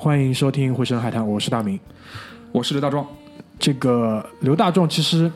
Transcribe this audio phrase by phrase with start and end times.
[0.00, 1.76] 欢迎收听《回声海滩》，我是大明。
[2.52, 3.04] 我是刘大壮，
[3.58, 5.28] 这个刘大壮，其实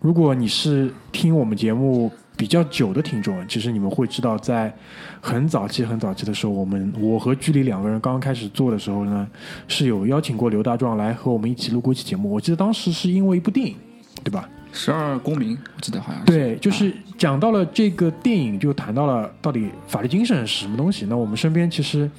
[0.00, 4.74] 如果你是听我们节目比较久的听众，其实你们会知道，在
[5.20, 9.24] 很早期、很早期的时候，我们我和居里两个人刚刚开始做的时候呢，
[9.68, 12.32] 是有邀请过刘大壮来和我们一起录过一期节目。
[12.32, 13.76] 我记得当时是因为一部电影，
[14.24, 14.48] 对吧？
[14.72, 16.26] 十二公民，我记得好像是。
[16.26, 21.06] 对，就是讲到了这个电影，就谈到了到底法律精神是什么东西。
[21.08, 22.10] 那我们身边其实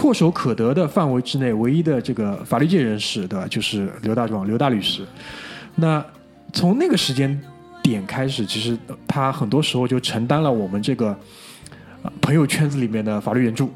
[0.00, 3.46] 唾手可得的范围之内，唯一的这个法律界人士，对吧？
[3.50, 5.04] 就是刘大壮，刘大律师。
[5.74, 6.02] 那
[6.54, 7.38] 从那个时间
[7.82, 8.74] 点开始，其实
[9.06, 11.14] 他很多时候就承担了我们这个
[12.22, 13.70] 朋友圈子里面的法律援助。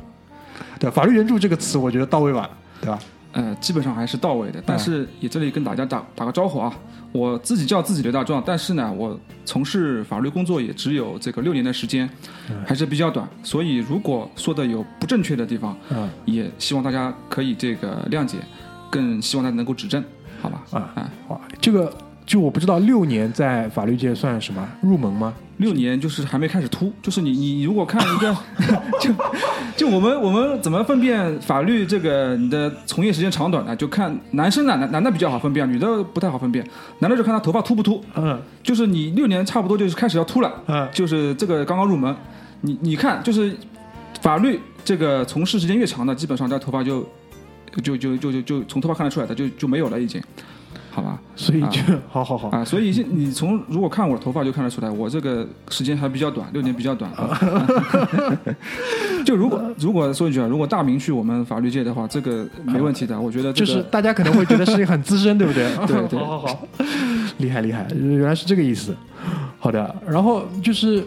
[0.79, 2.49] 对，法律援助这个词，我觉得到位吧，
[2.81, 2.99] 对吧？
[3.35, 6.73] 呃，基本上还是到位的，但是也这里跟大家打打个招呼啊，
[7.11, 12.09] 我自己叫自己刘大壮，但是呢，我从事法律工作也只有这个六年的时间，
[12.65, 18.39] 还是比较短，所以如果说的有不正确的地方，嗯也希望大家可以这个谅解，
[18.89, 20.03] 更希望大家能够指正，
[20.41, 20.63] 好吧？
[20.71, 21.93] 啊啊，哇，这个
[22.25, 25.35] 就我不知道六年在法律界算什么入门吗？
[25.59, 28.37] 六年就是还没开始秃，就是你你如果看一个，
[29.01, 29.11] 就
[29.77, 33.75] 就我们我们怎么分辨法律这个你的从业时间长短呢？
[33.77, 36.67] 就看男生呢，男男的比较好分辨，女的不太好分辨。
[36.99, 42.15] 男的就看他头发秃不秃，嗯就是你六年差不多就是开始要秃了，嗯就是这个刚刚入门。
[42.63, 43.55] 你你看，就是
[44.21, 47.07] 法律这个从事时间越长的，基本上他头发就
[47.83, 50.23] 就就就就就从头发看得出来的，就就没有了已经，
[50.95, 51.21] 好吧？
[51.35, 57.11] 所以就、 好好好，啊，所以现你从如果看我的头发就看得出来，我这个时间还比较短，六年比较短。
[57.15, 57.37] 啊、
[59.27, 63.21] 就如果如果说一句啊，如果大明去我们法律界的话，这个没问题的。
[63.21, 65.69] 我觉得这个就是大家可能会觉得是很资深，对不对？
[65.89, 66.67] 对对好好好，
[67.39, 68.95] 厉害厉害，原来是这个意思。
[69.59, 71.05] 好的，然后就是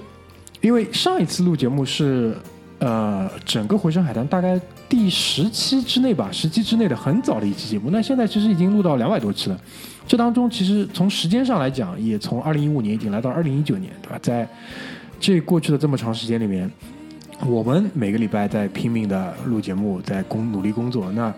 [0.59, 2.35] 因为上一次录节目是
[2.79, 4.59] 呃整个回声海滩大概
[4.89, 9.59] 第十期之内吧，十期之内的很早的一期节目，那现在其实已经录到两百多期了。
[10.07, 14.17] 这当中其实从时间上来讲，也从二零一五年已经来到二零一九年，对吧？
[14.21, 14.47] 在
[15.19, 16.71] 这过去的这么长时间里面，
[17.45, 21.11] 我们每个礼拜在拼命的录节目，在工努力工作。
[21.11, 21.33] 那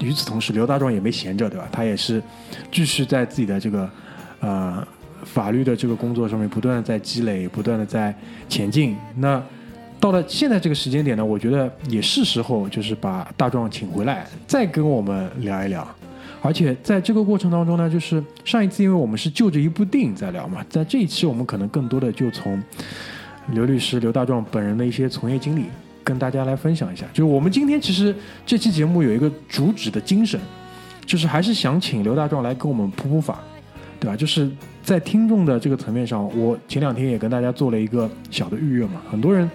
[0.00, 1.68] 与此同时，刘大壮也没闲着，对吧？
[1.70, 2.22] 他也是
[2.72, 3.90] 继续在自己的这个
[4.40, 4.86] 呃
[5.24, 8.16] 法律的这个工作上面不断的在积累，不断的在
[8.48, 8.96] 前进。
[9.16, 9.42] 那
[9.98, 15.86] 到了现在这个时间点呢，我觉得也是时候就是把大壮请回来，再跟我们聊一聊。
[16.42, 22.62] 而且在这个过程当中呢，就是上一次因为我们是就着一部电影在聊嘛，在这一期我们可能更多的就从
[23.52, 25.64] 刘律师刘大壮本人的一些从业经历
[26.04, 27.04] 跟大家来分享一下。
[27.12, 28.14] 就是我们今天其实
[28.44, 30.38] 这期节目有一个主旨的精神，
[31.04, 33.40] 就是还是想请刘大壮来跟我们普普法，
[33.98, 34.16] 对吧？
[34.16, 34.48] 就是
[34.84, 39.50] 在听众的这个层面上，我前两天也跟大家做了一个小的预热嘛，很多人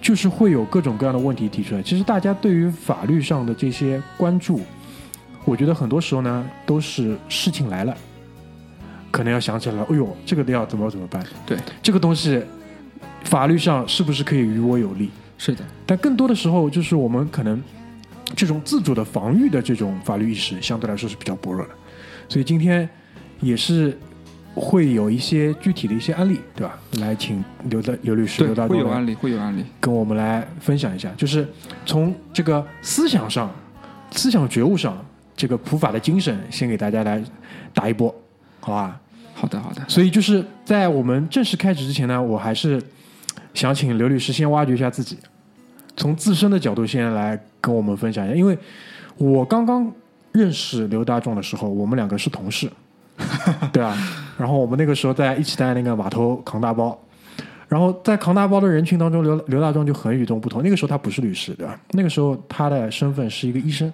[0.00, 1.82] 就是会有各种各样的问题提出来。
[1.82, 4.60] 其实大家对于法律上的这些关注，
[5.44, 7.96] 我觉得很多时候呢，都是事情来了，
[9.10, 11.24] 可能要想起来了，哎呦，这个要怎么怎么办？
[11.46, 12.42] 对，这个东西
[13.24, 15.10] 法律上是不是可以与我有利？
[15.36, 17.62] 是的，但更多的时候，就是我们可能
[18.34, 21.70] 这种自主的防御的这种法律意识相对来说是比较薄弱的，
[22.28, 22.88] 所以今天
[23.40, 23.96] 也是
[24.58, 26.78] 会有一些具体的一些案例，对吧？
[26.98, 29.64] 来请刘的刘律师、刘，大壮会有案例，会有案例。
[29.80, 31.46] 跟我们来分享一下，就是
[31.86, 33.50] 从这个思想上、
[34.10, 34.96] 思想觉悟上，
[35.36, 37.22] 这个普法的精神，先给大家来
[37.72, 38.14] 打一波，
[38.60, 39.00] 好吧？
[39.34, 39.82] 好的，好的。
[39.88, 42.82] 所以就是在我们正式开始之前呢，我还是
[43.54, 45.16] 想请刘律师先挖掘一下自己，
[45.96, 48.34] 从自身的角度先来跟我们分享一下。
[48.34, 48.58] 因为
[49.16, 49.92] 我刚刚
[50.32, 52.68] 认识刘大壮的时候，我们两个是同事，
[53.72, 53.96] 对啊。
[54.38, 56.98] 然后我们那个时候在一起在那个码头扛大包，
[57.68, 60.62] 然后在扛大包的人群当中，刘刘大壮就很与众不同。
[60.62, 61.78] 那个时候他不是律师，对吧？
[61.90, 63.92] 那个时候他的身份是一个医生，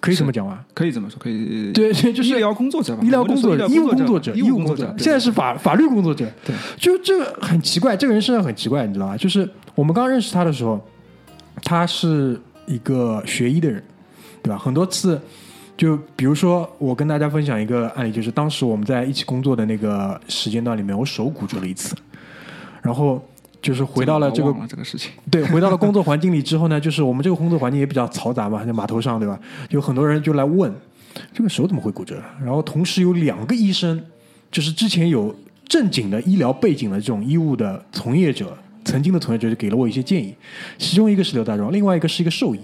[0.00, 0.64] 可以这么讲吗？
[0.74, 1.72] 可以这么说，可以。
[1.72, 6.26] 对对，就是医疗工作者吧，医疗工作者、医务工作者、医务工作，者，现在是法法律工作者。
[6.44, 9.16] 对，就这个很奇怪，这个人身上很奇怪，你知道吧？
[9.16, 10.84] 就是我们刚认识他的时候，
[11.62, 13.82] 他是一个学医的人，
[14.42, 14.58] 对吧？
[14.58, 15.20] 很多次，
[15.78, 21.94] 就比如说我跟大家分享一个案例，就是当时我们在一起工作的那个时间段里面，我手骨折了一次，
[22.82, 23.24] 然后
[23.62, 25.12] 就是回到了这个这个事情。
[25.30, 29.38] 对，回到了工作环境里之后呢，就是我们这个工作环境也比较嘈杂嘛，在码头上，对吧？
[29.70, 30.74] 有很多人就来问
[31.32, 34.04] 这个手怎么会骨折，然后同时有两个医生，
[34.50, 35.32] 就是之前有
[35.68, 40.34] 正经的医疗背景的这种医务的从业者，曾经的从业者就给了我一些建议，
[40.76, 42.58] 其中一个是刘大壮，另外一个是一个兽医。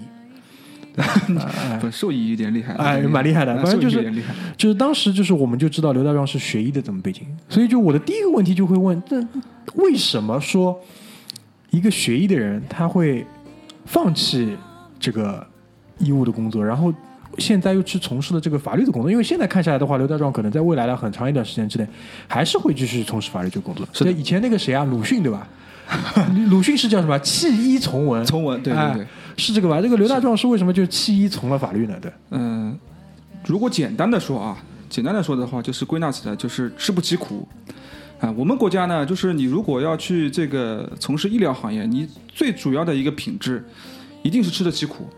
[1.81, 3.53] 不，兽医有点厉害，哎，蛮厉害的。
[3.53, 4.13] 哎反正就是
[4.57, 9.21] 就是当时就是我们就知道刘大壮是学医的这么背景，所以就我的第一个问题就会问：这
[9.75, 10.81] 为什么说
[11.71, 13.27] 一个学医的人他会
[13.85, 14.57] 放弃
[15.01, 15.45] 这个
[15.99, 16.95] 医务的工作，然后
[17.39, 19.11] 现在又去从事了这个法律的工作？
[19.11, 21.87] 因为现在看下来的话，刘大壮可能在未来的很长一段时间之内
[22.29, 23.85] 还是会继续从事法律这个工作。
[23.93, 25.49] 是的以前那个谁啊，鲁迅对吧？
[26.49, 27.19] 鲁迅是叫什么？
[27.19, 28.25] 弃医从文。
[28.25, 29.07] 从文，对对对哎。
[29.37, 29.81] 是这个吧？
[29.81, 31.95] 这个刘大壮是为什么就弃医从了法律呢？
[32.01, 32.79] 对，嗯，
[33.47, 34.57] 如果简单的说啊，
[34.89, 37.47] 简单的说的话，就是归纳起来就是吃不起苦。
[38.21, 43.65] 啊，我们国家呢，就是你如果要去这个从事医疗行业，你最主要的一个品质，
[44.23, 45.09] 一定是吃得起苦。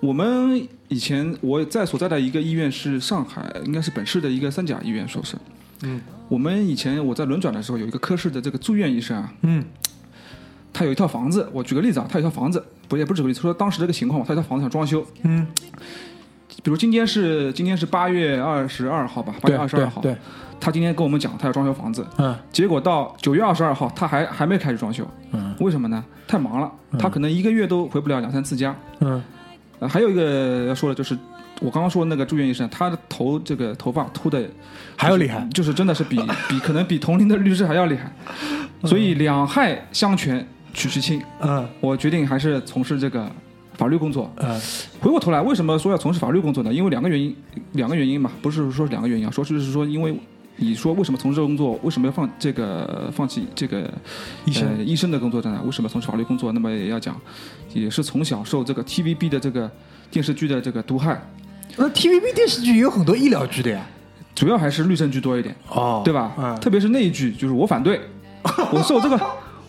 [0.00, 5.36] 我们以前我在所在的一个医院是上海，应该是本市的一个三甲医院，说是。
[5.82, 6.00] 嗯。
[6.28, 9.62] 我们以前我在轮转的时候，有一个科室的这个住院医生啊，嗯
[10.72, 15.46] 他有一套房子，我举个例子啊，他有一套房子，不也不是举个例子，说当时这个情况嘛，他有一套房子想装修，嗯，
[16.62, 20.18] 比如今天是今天是八月二十二号吧，八月二十二号，对，对。
[20.60, 22.36] 他今天跟我们讲他要装修房子，嗯。
[22.52, 25.54] 结果到九月二十二号他还还没开始装修，嗯。
[25.60, 26.04] 为什么呢？
[26.28, 28.74] 太忙了，他可能一个月都回不了两三次家。
[29.00, 29.22] 嗯。
[29.80, 31.18] 呃，还有一个要说的就是，
[31.60, 34.48] 我刚刚说的那个住院医生，他的头这个头发秃的
[34.96, 35.44] 还要厉害。
[35.52, 36.16] 就是真的是比
[36.48, 38.12] 比可能比同龄的律师还要厉害，
[38.84, 43.30] 所以两害相权取其轻，嗯我决定还是从事这个
[43.74, 44.30] 法律工作。
[44.36, 44.60] 嗯
[45.00, 46.72] 回过头来，为什么说要从事法律工作呢？
[46.72, 47.34] 因为两个原因，
[47.72, 50.14] 两个原因嘛，不是说两个原因啊，说就是说，因为
[50.56, 53.90] 你说为什么从事这个工作，为什么要放这个放弃这个
[54.44, 55.60] 医生呃、医生的工作呢？
[55.64, 56.52] 为什么从事法律工作？
[56.52, 57.18] 那么也要讲，
[57.72, 59.70] 也是从小受这个 TVB 的这个
[60.10, 61.20] 电视剧的这个毒害，
[61.76, 63.84] 那 TVB 电视剧也有很多医疗剧的呀。
[64.34, 66.32] 主要还是律政剧多一点，哦对吧？
[66.38, 68.00] 嗯特别是那一句，就是我反对，
[68.72, 69.20] 我受这个，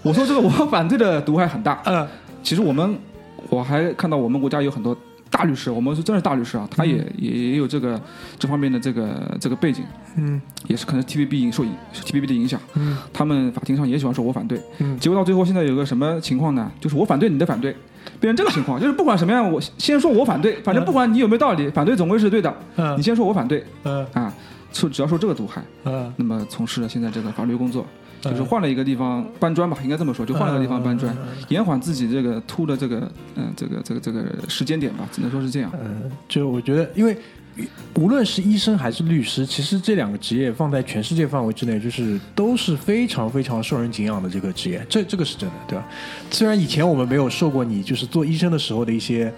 [0.04, 1.82] 我说这个我反对的毒害很大。
[1.86, 2.08] 嗯。
[2.44, 2.96] 其实我们
[3.50, 4.96] 我还看到我们国家有很多
[5.32, 8.00] 大律师，我们是真是大律师啊，他也、也也有这个
[8.38, 9.84] 这方面的这个这个背景，
[10.18, 10.40] 嗯。
[10.68, 12.98] 也是可能 TVB 影受影 TVB 的影响，嗯。
[13.12, 15.00] 他们法庭上也喜欢说我反对，嗯。
[15.00, 16.70] 结果到最后现在有个什么情况呢？
[16.80, 17.76] 就是我反对你的反对，
[18.20, 22.98] 变成这个情况，就是不管什么样，我先说我反对，反正不管你有没有道理，反对总归是对的，嗯。
[22.98, 23.64] 你先说我反对。
[23.84, 24.06] 嗯。
[24.14, 24.34] 啊，
[24.74, 27.84] 受只要受这个毒害，嗯那么从事了现在这个法律工作。
[27.84, 31.14] 嗯就是换了一个地方搬砖吧，应该这么说，就换了个地方搬砖，
[31.50, 35.70] 延缓自己这个秃的这个嗯、这个这个这个时间点吧，只能说是这样。
[35.74, 37.18] 嗯，就我觉得，因为
[37.96, 45.86] 无论是医生还是律师，其实这两个职业放在全世界范围之内，就是都是非常非常受人敬仰的这个职业，这这个是真的，对吧？
[46.32, 49.32] 虽然以前我们没有受过你就是做医生的时候的一些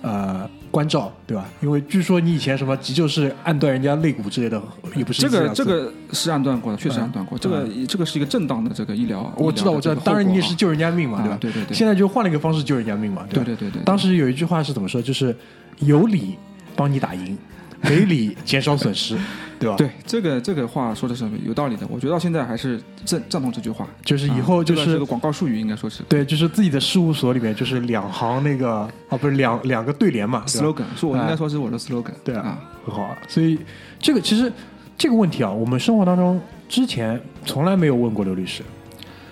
[0.00, 1.46] 呃关照，对吧？
[1.60, 4.60] 因为据说你以前什么急救室按断人家肋骨之类的，
[4.96, 7.38] 也不是这个这个是按断过的，确实按断过。
[7.38, 11.34] 这个这个是一个正当的这个医疗，我知道我知道，当然你也是救人家命嘛，对吧？
[11.34, 13.28] 啊对对对现在就换了一个方式救人家命嘛，吧？
[13.30, 13.82] 对对对对。
[13.82, 15.02] 当时有一句话是怎么说？
[15.02, 15.36] 就是
[15.80, 16.36] 有理
[16.74, 17.36] 帮你打赢，
[17.82, 19.16] 没理减少损失，
[19.58, 23.86] 对吧？，对这个这个话说的是有道理的，我觉得到现在还是赞赞同这句话。
[24.04, 32.12] 就是以后就是啊这个广告术语，应该说是对，就是自己的事务所里面就是两行那个啊，不是两两个对联嘛 slogan，是我应该说是我的 slogan。
[32.24, 33.16] 对啊啊，很好啊。
[33.28, 33.58] 所以
[33.98, 34.52] 这个其实
[34.96, 38.62] 这个问题啊，我们生活当中之前从来没有问过刘律师，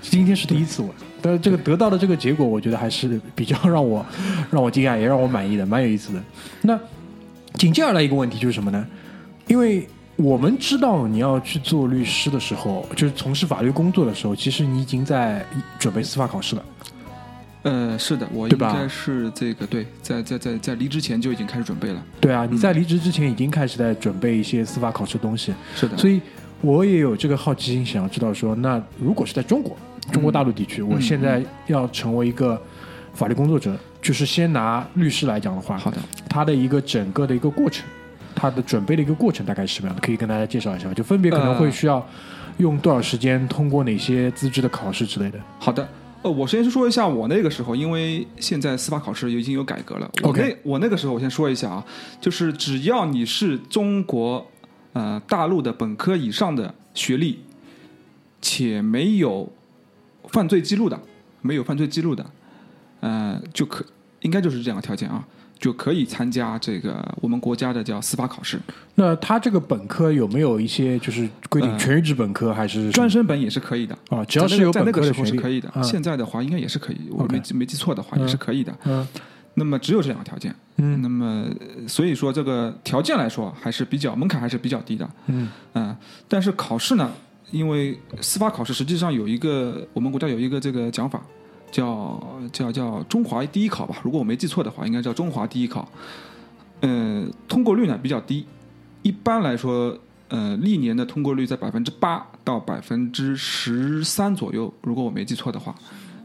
[0.00, 0.90] 今天是第一次问。
[1.22, 4.04] 但是这个得到的这个结果，我觉得还是比较让我
[4.50, 6.22] 让我惊讶，也让我满意的，蛮有意思的。
[6.62, 6.78] 那
[7.56, 8.86] 紧接而来一个问题就是什么呢？
[9.46, 9.86] 因为
[10.16, 15.44] 我们知道你要去做律师的时候，就是从事法律工作的时候，其实你已经在
[15.78, 16.64] 准备司法考试了。
[17.62, 22.00] 呃，是的，我应该是这个对，在在在在离职前就已经开始准备了。
[22.20, 26.20] 对啊，你在离职之前已经开始在准备一些司法考试的东西，是的，所以
[26.60, 29.76] 我也有这个好奇心，想要知道说，那如果是在中国，
[30.12, 32.60] 中国大陆地区，我现在要成为一个
[33.12, 35.98] 法律工作者，就是先拿律师来讲的话，好的，
[36.28, 37.84] 他的一个整个的一个过程，
[38.36, 40.00] 他的准备的一个过程大概是什么样的？
[40.00, 42.06] 可以跟大家介绍一下吗，就分别可能会需要
[42.58, 45.40] 用多少时间，通过哪些资质的考试之类的。
[45.58, 45.88] 好的。
[46.22, 50.08] 呃，我先说一下我那个时候，因为现在司法考试已经有改革了。
[50.22, 51.84] 我 OK 那我那个时候，我先说一下啊，
[52.20, 54.46] 就是只要你是中国
[54.92, 57.40] 呃大陆的本科以上的学历，
[58.40, 59.52] 且没有
[60.28, 61.00] 犯罪记录的，
[61.42, 62.24] 没有犯罪记录的，
[63.00, 63.84] 呃，就可
[64.26, 65.24] 应该就是这两个条件啊，
[65.58, 68.60] 就可以参加这个我们国家的叫司法考试。
[68.96, 73.96] 那他这个本科有没有一些就是规定呃全日制本科还是专升本也是可以的。
[74.10, 74.24] 啊？
[74.24, 78.76] 只要是有本在那个时候科的学历是可以的，嗯现在的话应该也是可以，我没记没记错的话也是可以的。
[78.84, 79.06] 嗯
[79.58, 85.96] 那么只有这两个条件，嗯那么呃所以说这个条件来说还是比较门槛还是比较低的，嗯嗯，
[86.28, 87.10] 但是考试呢，
[87.50, 91.22] 因为司法考试实际上有一个我们国家有一个这个讲法，
[91.76, 92.18] 叫
[92.52, 95.86] 叫叫中华第一考吧，如果我没记错的话，应该叫中华第一考，
[96.80, 98.46] 呃，通过率呢比较低，
[99.02, 99.94] 一般来说，
[100.28, 105.74] 呃，历年的通过率在百分之八到百分之十三左右，如果我没记错的话，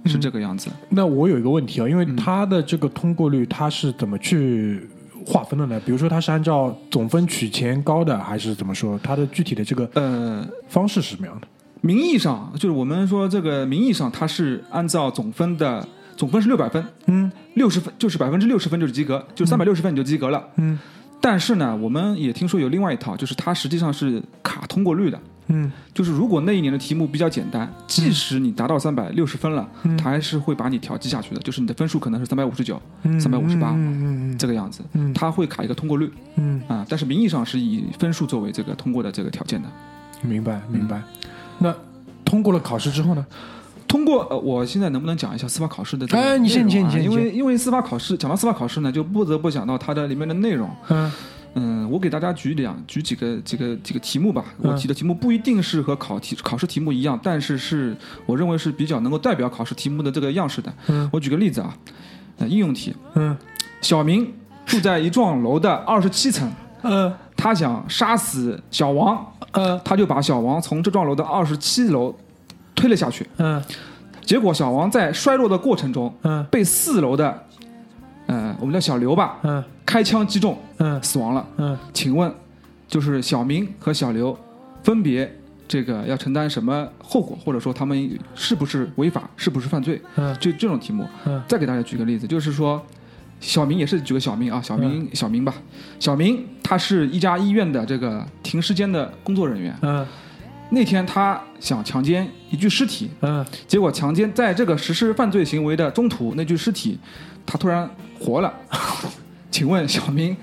[0.05, 0.71] 是这个样子。
[0.87, 4.87] 那我有一个问题啊，因为嗯它的这个通过率它是怎么去
[5.25, 5.77] 划分的呢？
[5.85, 8.97] 比如说它是按照总分取前高的，还是怎么说？
[9.03, 11.47] 它的具体的这个呃，方式是什么样的？
[11.81, 17.31] 名义上就是我们说这个名义上它是按照总分的总分是六百分，嗯。
[17.55, 20.47] 六十分就是百分之六十分就是及格，就三百六十分你就及格了。
[20.55, 20.79] 嗯。
[21.19, 25.71] 但是呢，我们也听说有另外一套，就是它实际上是卡通过率的，嗯。
[25.93, 32.81] 就是如果那一年的题目比较简单，即使你达到三百六十分了，嗯它还是会把你调剂下去的，就是你的分数可能是三百五十九
[33.19, 35.13] 三百五十八嗯这个样子，嗯。
[35.13, 36.61] 它会卡一个通过率嗯。
[36.67, 39.67] 啊，但是名义上是以分数作为这个通过的这个条件的。
[40.21, 41.01] 嗯，明白明白。
[41.61, 41.73] 那
[42.25, 43.25] 通过了考试之后呢？
[43.87, 46.29] 通过呃，我现在能不能讲一下司法考试的这个啊？
[46.29, 50.69] 哎你先你先你先因为因为司法考试讲到司法考试呢，就不得不讲到它的里面的内容。
[50.87, 51.11] 嗯
[51.55, 54.45] 嗯，我给大家举两举几个几个几个题目吧。
[54.63, 57.93] 嗯我提的题目不一定是和考题考试题目一样，但是是
[58.25, 60.73] 我认为是比较能够代表考试题目的这个样式的。
[60.87, 61.75] 嗯我举个例子啊，
[62.37, 63.35] 呃，应用题，嗯
[63.81, 64.33] 小明
[64.65, 66.49] 住在一幢楼的二十七层，
[66.83, 72.15] 呃他想杀死小王，呃他就把小王从这幢楼的二十七楼
[72.75, 73.27] 推了下去。
[73.37, 73.59] 嗯
[74.23, 77.43] 结果小王在摔落的过程中嗯被四楼的，
[78.27, 81.43] 呃，我们叫小刘吧，嗯开枪击中嗯死亡了。
[81.57, 82.31] 嗯请问，
[82.87, 84.37] 就是小明和小刘
[84.83, 85.29] 分别
[85.67, 89.99] 这个要承担什么后果，或者说他们是不是违法，是不是犯罪？
[90.15, 91.03] 嗯就这种题目。
[91.25, 92.79] 嗯再给大家举个例子，就是说，
[93.41, 95.53] 小明也是举个小明啊，小明、小明吧，
[95.99, 99.75] 小明他是一家医院的这个停尸间的工作人员。
[99.81, 100.07] 嗯
[100.73, 106.97] 那天他想强奸一具尸体，嗯结果强奸在这个实施犯罪行为的中途，那具尸体
[107.45, 108.53] 他突然活了。
[109.51, 110.33] 请问小明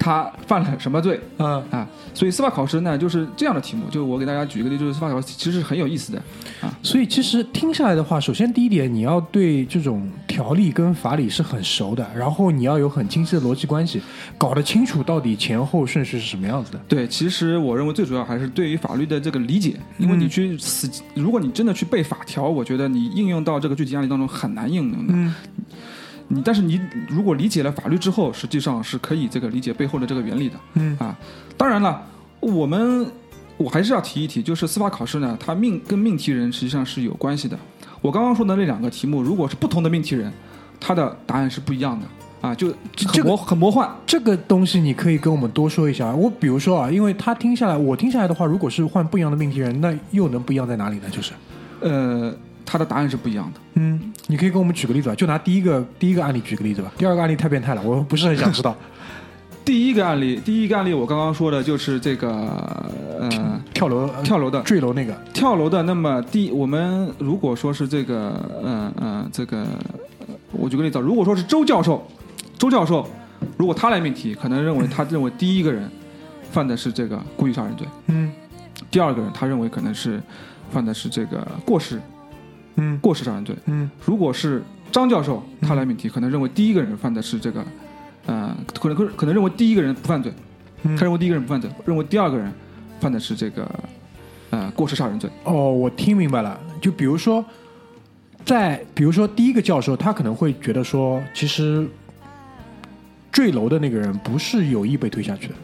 [0.00, 1.62] 他犯了什么罪嗯。
[1.70, 1.86] 啊？
[2.12, 6.18] 所以司法考试呢就是这样的题目，就我给大家举一个例，就是司法考试其实是很有意思的
[6.60, 6.74] 啊。
[6.82, 14.00] 所以其实听下来的话，首先第一点，你要对这种条例跟法理是很熟的，然后你要有很清晰的逻辑关系，
[14.36, 16.80] 搞得清楚到底前后顺序是什么样子的。
[16.88, 25.12] 对，其实我认为最主要还是对于法律的这个理解，因为你去死，如果你真的去背法条，我觉得你应用到这个具体案例当中很难应用的。
[25.14, 25.34] 嗯
[26.32, 30.54] 你但是你如果理解了法律之后，实际上是可以这个理解背后的这个原理的。
[30.74, 31.16] 嗯啊，
[31.56, 32.00] 当然了，
[32.38, 33.04] 我们
[33.56, 37.58] 我还是要提一提，就是司法考试呢，它命跟命题人实际上是有关系的。
[38.00, 40.32] 我刚刚说的那两个题目，如果是不同的命题人，
[40.78, 42.06] 它的答案是不一样的
[42.40, 43.90] 啊，就这个很魔很魔幻。
[44.06, 46.14] 这个东西你可以跟我们多说一下。
[46.14, 51.10] 我比如说啊，因为他听下来，我听下来的话，如果是换不一样的命题人，那又能不一样在哪里呢？
[51.10, 51.32] 就是，
[51.80, 52.32] 呃，
[52.70, 53.60] 他的答案是不一样的。
[53.74, 56.92] 嗯，你可以给我们举个例子吧，就拿第一个第一个案例举个例子吧。
[56.96, 58.76] 第二个案例太变态了，我不是很想知道。
[59.64, 62.30] 第一个案例，第一个案例我刚刚说的就是这个
[63.18, 65.82] 呃跳楼、呃跳楼的坠楼那个，跳楼的。
[65.82, 68.30] 那么第我们如果说是这个
[68.62, 69.58] 呃呃这个，
[70.28, 72.06] 呃我举个例子啊，如果说是周教授，
[72.56, 73.06] 周教授
[73.56, 75.88] 如果他来命题，可能认为他认为第一个人
[76.50, 78.32] 犯的是这个故意杀人罪，嗯
[78.90, 80.20] 第二个人他认为可能是
[80.72, 82.00] 犯的是这个过失
[82.76, 83.54] 嗯过失杀人罪。
[83.66, 84.62] 嗯如果是
[84.92, 87.64] 张教授他来命题，可能认为第一个人犯的是这个，
[88.26, 90.32] 呃，可能可能可能认为第一个人不犯罪，
[90.82, 92.52] 嗯他认为第一个人不犯罪，认为第二个人
[93.00, 93.68] 犯的是这个，
[94.50, 95.30] 呃，过失杀人罪。
[95.44, 96.58] 哦，我听明白了。
[96.80, 97.44] 就比如说，
[98.44, 101.86] 在比如说第一个教授，他可能会觉得说，其实
[103.30, 105.54] 坠楼的那个人不是有意被推下去的，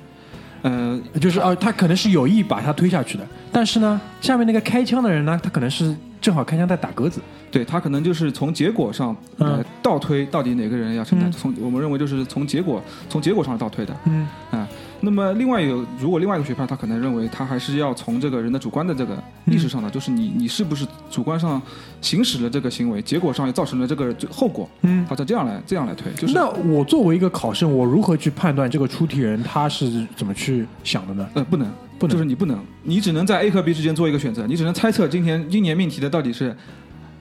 [0.63, 3.27] 呃，就是啊、他可能是有意把他推下去的。
[3.51, 5.95] 但是呢，下面那个开枪的人呢，他可能是
[6.27, 7.21] 正好开枪在打格子。
[7.53, 11.31] 对他可能就是从结果上，呃嗯，倒推到底哪个人要承担。
[11.31, 14.67] 嗯从我们认为就是从结果从结果上倒推的嗯啊。
[15.01, 21.61] 那么另外有，如果另外一个学派，他可能认为他还是要从这个人的主观的这个意识上的，就是你你是不是主观上
[22.01, 25.05] 行使了这个行为，结果上也造成了这个后果，嗯。
[25.09, 31.29] 他才这样来这样来推，就是那我作为一个考生，我如何去判断这个出题人他是怎么去想的呢？
[31.35, 36.55] 呃不能不能就是你不能，你只能在 A 和 B 之间做一个选择，你只能猜测今天今年命题的到底是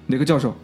[0.08, 0.56] 哪个教授。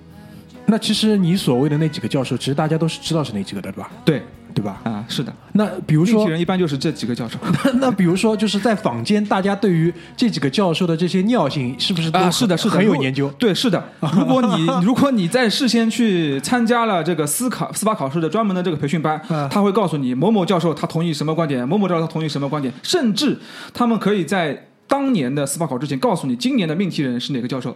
[0.66, 3.92] 那其实你所谓的那几个教授，其实大家都是知道是哪几个的，对吧？
[4.06, 4.80] 对对吧？
[4.84, 7.38] 啊，是的，那比如说命题，人一般就是这几个教授。
[7.80, 13.30] 那比如说，就是在坊间，大家对于这几个教授的这些尿性，是不是都啊，是的，是的，很有研究？
[13.40, 13.84] 对，是的。
[14.14, 23.38] 如果你如果你在事先去参加了这个司考司法考试的专门的这个培训班啊，他会告诉你某某教授他同意什么观点，某某教授他同意什么观点，甚至
[23.74, 27.76] 他们可以在当年的司法考之前告诉你今年的命题人是哪个教授。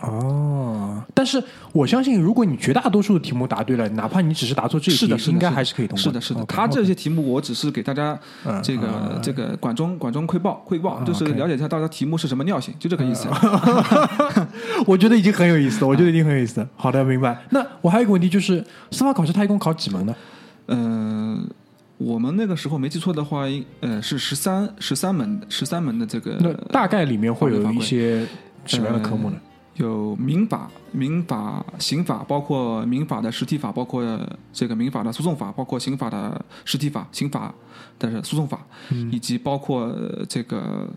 [0.00, 0.67] 哦，
[1.18, 6.44] 但是我相信，如果你绝大多数的题目答对了，哪怕你只是答错这一题，是的，应该还是可以通过是的，是的。
[6.44, 13.26] 他这些题目我只是给大家嗯这个嗯这个管中管中窥豹窥豹，就是了解一下大家题目是什么尿性，就这个意思。
[14.86, 16.68] 我觉得已经很有意思了，我觉得已经很有意思了。
[16.76, 17.36] 好的，明白。
[17.50, 20.14] 那我还有一个问题就是，司法考试它一共考几门呢？
[20.68, 21.44] 嗯，
[21.96, 28.24] 我们那个时候没记错的话，应呃是十三十三门十三门的这个那大概里面会有一些
[28.64, 29.36] 什么样的科目呢？
[29.78, 34.04] 有民法、民法、刑法，包括民法的实体法，包括
[34.52, 37.54] 这个民法的诉讼法，包括刑法的实体法、刑法
[37.98, 39.10] 的诉讼法，嗯。
[39.12, 40.88] 以及包括呃这个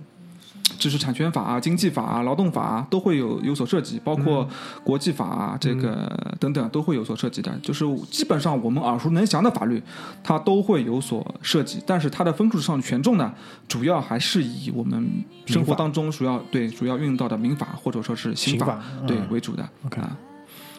[0.81, 4.49] 知识产权法啊、经济法啊、劳动法啊，都会有有所涉及，包括
[4.83, 7.55] 国际法啊、这个等等都会有所涉及的。
[7.61, 9.79] 就是基本上我们耳熟能详的法律，
[10.23, 13.31] 它都会有所涉及，但是它的分数上权重呢，
[13.67, 15.07] 主要还是以我们
[15.45, 19.27] 生活当中主要对主要运用到的民法或者说是刑法对嗯。
[19.29, 19.69] 为主的。
[19.85, 20.17] OK 啊，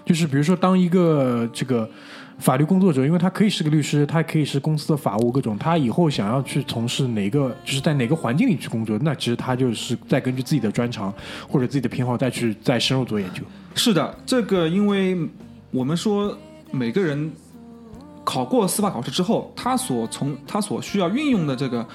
[0.04, 1.88] 就是比如说，当一个这个
[2.42, 11.14] 法律工作者，因为他可以是个律师，他可以是公司的法务各种，他以后想要去从事哪个，就是在哪个环境里去工作，那其实他就是再根据自己的专长
[11.48, 13.42] 或者自己的偏好再去再深入做研究。
[13.76, 15.16] 是的，这个因为
[15.70, 16.36] 我们说
[16.72, 17.30] 每个人
[18.24, 21.86] 考过司法考试之后，他所从他所需要运用的这个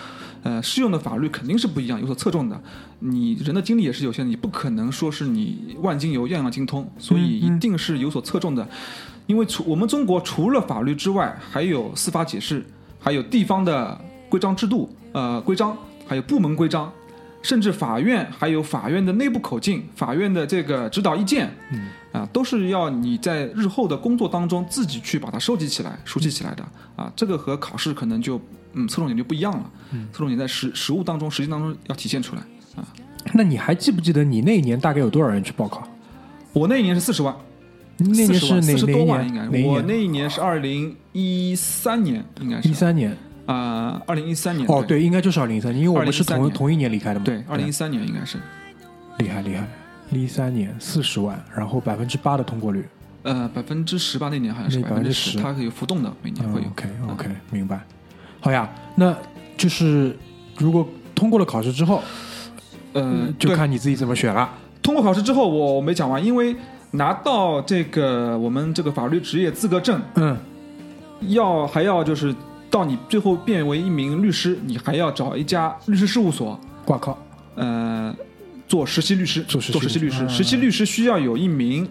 [0.43, 2.57] 呃适用的法律肯定是不一样，有所侧重的。
[2.99, 8.65] 你人的精力也是有限的，你不可能说是你万金油样样精通，所以一定是有所侧重的。
[9.27, 12.65] 因为除我们中国除了法律之外，还有司法解释，
[12.99, 16.91] 还有地方的规章制度，呃，规章，还有部门规章，
[17.41, 27.11] 甚至法院还有法院的内部口径、法院的这个指导意见，嗯，啊，都是要你在日后的工作当中自己去把它收集起来、熟悉起来的啊。
[27.15, 28.39] 这个和考试可能就
[28.73, 32.41] 嗯侧重点就不一样了，嗯侧重点在实实务当中、实际当中要体现出来
[32.75, 32.87] 啊。
[33.33, 35.85] 那你还记不记得你那一年大概有多少人去报考？
[36.53, 37.35] 我那一年是四十万，
[37.97, 39.65] 那年是哪哪一年？
[39.65, 39.81] 我？
[39.81, 43.15] 那一年是二零一三年，应该是一三年。
[43.45, 47.25] 啊，二零一三年哦，对，应该就是二零一三年，因为我们是同同一年离开的嘛。
[47.25, 48.37] 对，二零一三年应该是。
[49.19, 49.65] 厉害厉害，
[50.11, 52.85] 一三年四十万，然后百分之八的通过率。
[53.23, 56.67] 呃，百分之十吧，那年好像是百分之10%十，它可以浮动的，每年会有。
[56.67, 57.79] OK OK，明白。
[58.39, 59.15] 好呀，那
[59.57, 60.15] 就是
[60.57, 62.03] 如果通过了考试之后，
[62.93, 64.49] 呃，就看你自己怎么选了。
[64.83, 66.55] 通过考试之后，我没讲完，因为
[66.91, 70.37] 拿到这个我们这个法律职业资格证，嗯，
[71.27, 72.33] 要还要就是
[72.69, 77.17] 到你最后变为一名律师，你还要找一家律师事务所，挂靠。
[77.55, 78.15] 呃，
[78.67, 80.23] 做实习律师，做实习律师。
[80.23, 81.87] 嗯实习律师需要有一名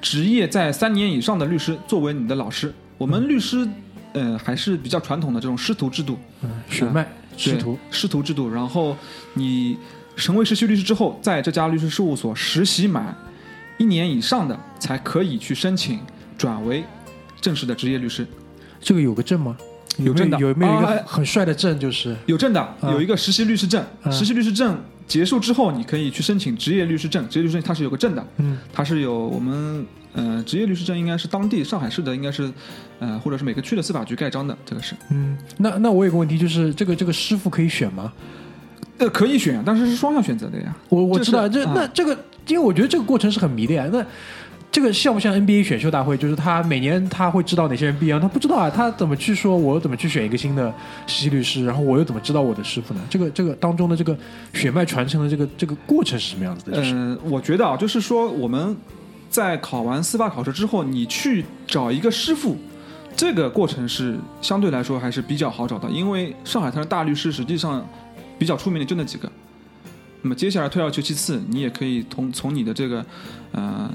[0.00, 2.72] 职业在三年以上的律师作为你的老师。
[2.98, 3.68] 我们律师，
[4.12, 7.78] 呃，还是比较传统的这种师徒制度，嗯，血脉师徒。
[7.90, 8.50] 师徒制度。
[8.50, 8.96] 然后
[9.34, 9.76] 你
[10.16, 13.14] 成为实习律师之后，在这家律师事务所实习满
[13.82, 15.98] 一年以上的，才可以去申请
[16.38, 16.84] 转为
[17.40, 18.24] 正式的职业律师。
[18.80, 19.56] 这个有个证吗？
[19.98, 21.76] 有证的有没有一啊个很帅的证？
[21.80, 23.84] 就是有证的，有一个实习律师证。
[24.04, 27.28] 嗯实习律师证结束之后，你可以去申请职业律师证。
[27.28, 32.48] 职业律师证它是有个证的，嗯它是有我们呃职业律师证应该是当地上海市的，应该是
[33.00, 35.36] 呃或者是每个区的司法局盖章的，这个是嗯。
[35.58, 38.12] 那那我有个问题，就是这个这个师傅可以选吗？
[38.98, 40.76] 呃可以选，但是是双向选择的呀。
[40.88, 42.16] 我我知道，这那这个，
[42.46, 43.88] 因为我觉得这个过程是很迷的呀。
[43.92, 44.04] 那
[44.70, 46.16] 这个像不像 NBA 选秀大会？
[46.16, 50.72] 就是他每年他会知道哪些人毕业，他不知道啊，他怎么去说我怎么去选一个新的
[51.06, 53.00] 实习律师，然后我又怎么知道我的师傅呢？
[53.10, 54.16] 这个这个当中的这个
[54.54, 56.78] 血脉传承的这个这个过程是什么样子的？
[56.78, 58.74] 就是、呃，我觉得啊，就是说我们
[59.28, 62.56] 在考完司法考试之后，你去找一个师傅，
[63.14, 67.86] 这个过程是相对来说还是比较好找的，因为上海滩的大律师实际上
[68.38, 69.30] 比较出名的就那几个。
[70.22, 73.04] 那么接下来退而求其次，你也可以从从你的这个
[73.52, 73.90] 呃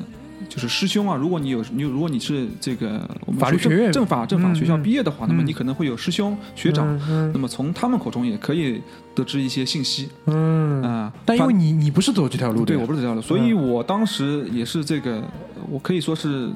[0.48, 3.92] 就是师兄啊，如果你有你如果你是这个我们法律学院。
[3.92, 4.84] 政法政法嗯学校嗯。
[4.84, 6.86] 毕业的话，那么嗯你可能会有师兄学长，
[7.34, 8.82] 那么从他们口中也可以
[9.16, 10.10] 得知一些信息。
[10.26, 11.12] 嗯，啊。
[11.26, 15.24] 但因为你你不是走这条路的对，我不是这条路，所以我当时也是这个，
[15.70, 16.50] 我可以说是。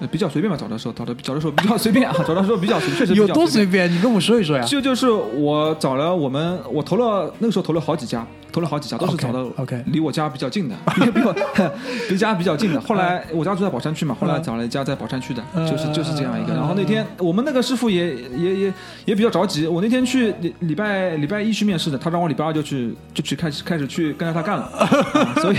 [0.00, 3.26] 呃比较随便吧，找的时候，找的找的时候比较随便啊，找的时候比较随，确实比有。
[3.28, 3.90] 多随便？
[3.92, 4.62] 你跟我说一说呀。
[4.64, 11.34] 就就是我找了我们，我投了那个时候投了好几家，投了好几家，都是找的 OK 离我家比较近的， 比比我
[12.10, 12.80] 离家比较近的。
[12.80, 16.52] 后来我家住在宝山区嘛，后来找了一家在宝山区的，嗯就是就是这样一个。
[16.52, 25.56] 嗯然后那天我们那个师傅也也也也比较着急，我那天去礼礼拜礼拜一去面试的，他让我礼拜二就去就去开始开始去跟着他干了， 啊所以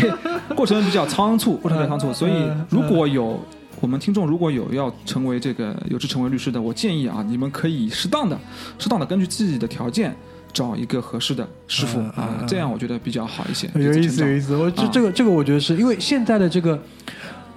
[0.56, 2.12] 过程比较仓促，过程比较仓促。
[2.14, 2.32] 所以
[2.70, 3.40] 如果有
[3.80, 8.40] 我们听众如果有要成为这个有志成为律师的，我建议啊，你们可以适当的、
[8.80, 10.16] 适当的根据自己的条件
[10.52, 13.70] 找一个合适的师傅啊，嗯这样我觉得比较好一些。
[13.76, 14.56] 有意思，有意思。
[14.56, 16.82] 我这啊这个这个，我觉得是因为现在的这个，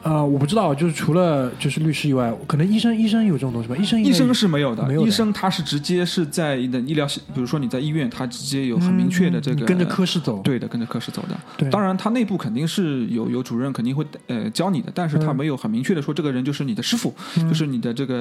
[0.03, 3.77] 呃，我不知道，就是除了就是律师以外，可能医生医生有这种东西吧？
[3.77, 11.39] 医生医生是没有的，没有医生他是直接是在你的医疗系，比如说你在医院，他直接有很明确的这个嗯跟着科室走，对的，跟着科室走的。
[11.57, 17.15] 对当然他内部肯定是有有主任肯定会呃教你的，但是他嗯没有很明确的说这个人就是你的师傅，
[17.49, 18.17] 就是你的这个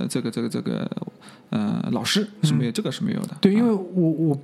[0.00, 0.88] 呃这个这个这个
[1.50, 3.28] 呃老师是没有，这个是没有的。
[3.32, 4.40] 嗯对，因为啊我我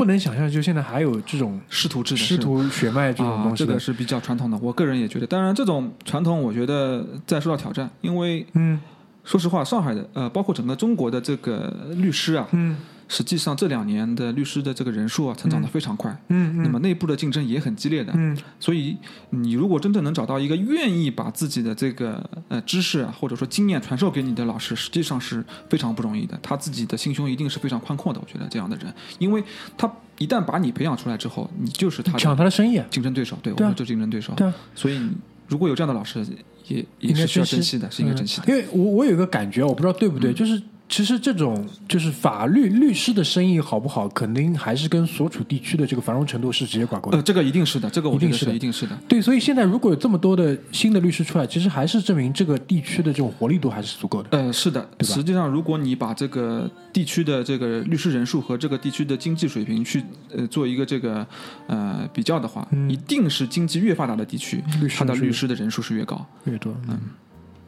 [0.00, 3.66] 不能想象，就现在还有这种师徒制的师徒血脉这种啊东，西的。
[3.66, 4.56] 这个，是比较传统的。
[4.62, 8.80] 我个人也觉得，当然这种传统我觉得在受到挑战，因为嗯。
[9.22, 12.74] 说实话，上海的呃，包括整个中国的这个律师啊，嗯
[13.12, 16.16] 实际上这两年的律师的这个人数啊，成长得非常快。
[16.28, 18.96] 嗯，那么内部的竞争也很激烈的，嗯所以
[19.30, 26.38] 你如果真正能找到一个愿意把自己的这个呃知识啊，或者说经验传授给你的老师，实际上是非常不容易的。
[26.40, 29.42] 他自己的心胸一定是非常宽阔的，我觉得这样的人，因为
[29.76, 33.36] 他一旦把你培养出来之后，你就是他抢他的生意啊，竞争对手。
[33.42, 34.32] 对，我对啊说就是竞争对手。
[34.36, 35.00] 对啊，所以
[35.48, 36.24] 如果有这样的老师，
[36.68, 38.46] 也也是需要珍珍惜的，是应该珍惜的。
[38.46, 47.16] 嗯因为我我有一个感觉，我不知道对不对，就是其实这种就是法律律师的生意好不好，肯定还是跟所处地区的这个繁荣程度是直接挂钩的。
[47.16, 48.98] 呃，这个一定是的，这个我觉得一定是的一定是的。
[49.06, 54.28] 对，所以现在如果有这么多的新的律师出来，其实还是证明这个地区的这种活力度还是足够的。
[54.32, 60.02] 呃，是的，对吧实际上，如果你把这个地区的这个律师人数和这个地区的经济水平去
[60.34, 61.24] 呃做一个这个
[61.68, 66.26] 呃比较的话，嗯一定是经济越发达的地区律，师它的律师的人数是越高。
[66.46, 66.98] 越多，嗯，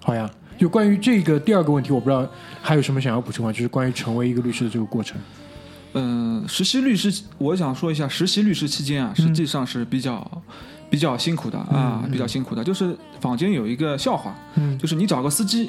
[0.03, 0.29] 好呀。
[0.63, 2.25] 就关于这个第二个问题，我不知道
[2.63, 3.53] 还有什么想要补充吗？
[3.53, 5.21] 就是关于成为一个律师的这个过程。
[5.95, 10.25] 嗯、实习律师，我想说一下，实习律师期间啊，实际上是比较、
[10.89, 12.63] 比较辛苦的啊，比较辛苦的。
[12.63, 15.69] 就是坊间有一个笑话，嗯就是你找个司机，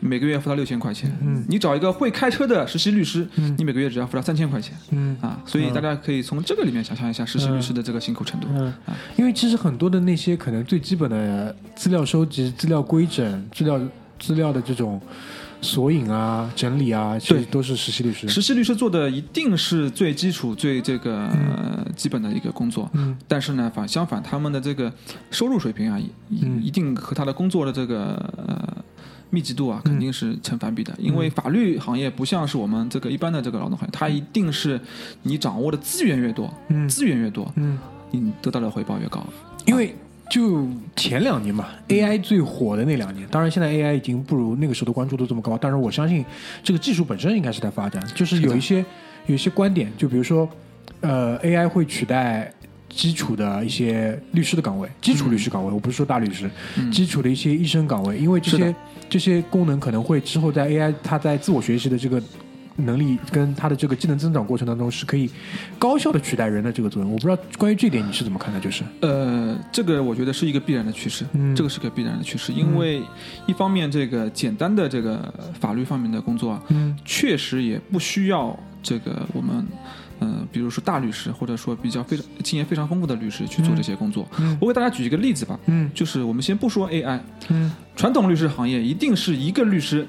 [0.00, 1.44] 每个月付他六千块钱；嗯。
[1.48, 3.54] 你找一个会开车的实习律师，嗯。
[3.58, 4.74] 你每个月只要付他三千块钱。
[4.90, 5.16] 嗯。
[5.20, 8.48] 啊，所以大家可以从这个里面想象一下实习律师的这个辛苦程度。
[8.50, 8.72] 嗯，
[9.16, 13.80] 因为其实很多的那些可能最基本的资料收集、资料规整、资料
[14.18, 15.00] 资料的这种
[15.62, 18.28] 索引啊、整理啊，其实对都是实习律师。
[18.28, 23.16] 实习律师做的一定是最基础、最这个、呃、基本的一个工作，嗯。
[23.28, 24.90] 但是呢，反相反，他们的这个
[25.30, 26.10] 收入水平啊，一
[26.42, 26.62] 嗯。
[26.62, 28.84] 一定和他的工作的这个呃
[29.30, 29.90] 密集度啊，嗯。
[29.90, 30.94] 肯定是成反比的。
[30.98, 34.80] 因为法律行业不像是我们这个一般的这个劳动行业，它一定是
[35.22, 36.88] 你掌握的资源越多，嗯。
[36.88, 37.78] 资源越多，嗯，
[38.10, 39.24] 你得到的回报越高。
[39.64, 39.94] 因为
[40.30, 46.24] 就前两年嘛，AI 最火的那两年，当然现在 AI 已经不如那个时候的关注度这么高，但是我相信
[46.62, 48.84] 这个技术本身应该是在发展，就是有一些
[49.26, 50.48] 有一些观点，就比如说，
[51.00, 52.52] 呃，AI 会取代。
[52.92, 56.90] 基础的一些律师的岗位，基础律师岗位，我不是说大律师，嗯。
[56.90, 58.74] 基础的一些医生岗位，因为这些
[59.10, 62.22] 这些功能可能会之后在 AI 它在自我学习的这个
[62.76, 65.28] 能力跟它的这个技能增长过程当中是可以
[65.78, 67.10] 高效的取代人的这个作用。
[67.10, 68.60] 我不知道关于这点你是怎么看的？
[68.60, 73.02] 就是呃，这个我觉得是一个必然的趋势，嗯这个是个必然的趋势，因为
[73.46, 79.66] 一方面这个简单的这个法律方面的工作啊，嗯确实也不需要这个我们，
[80.20, 84.24] 呃，比如说大律师或者说比较非常经验非常丰富的律师去做这些工作。
[84.38, 90.06] 嗯我给大家举一个例子吧，嗯就是我们先不说 AI，嗯传统律师行业一定是一个律师。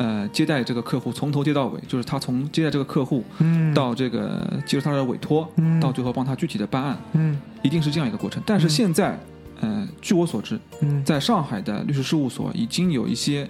[0.00, 8.40] 呃，接待这个客户从头接到尾，就是他从接待这个客户嗯到这个接受他的委托，嗯到最后帮他具体的办案，嗯一定是这样一个过程。
[8.46, 9.18] 但是现在，
[9.60, 13.48] 呃，据我所知，嗯在上海的律师事务所已经有一些，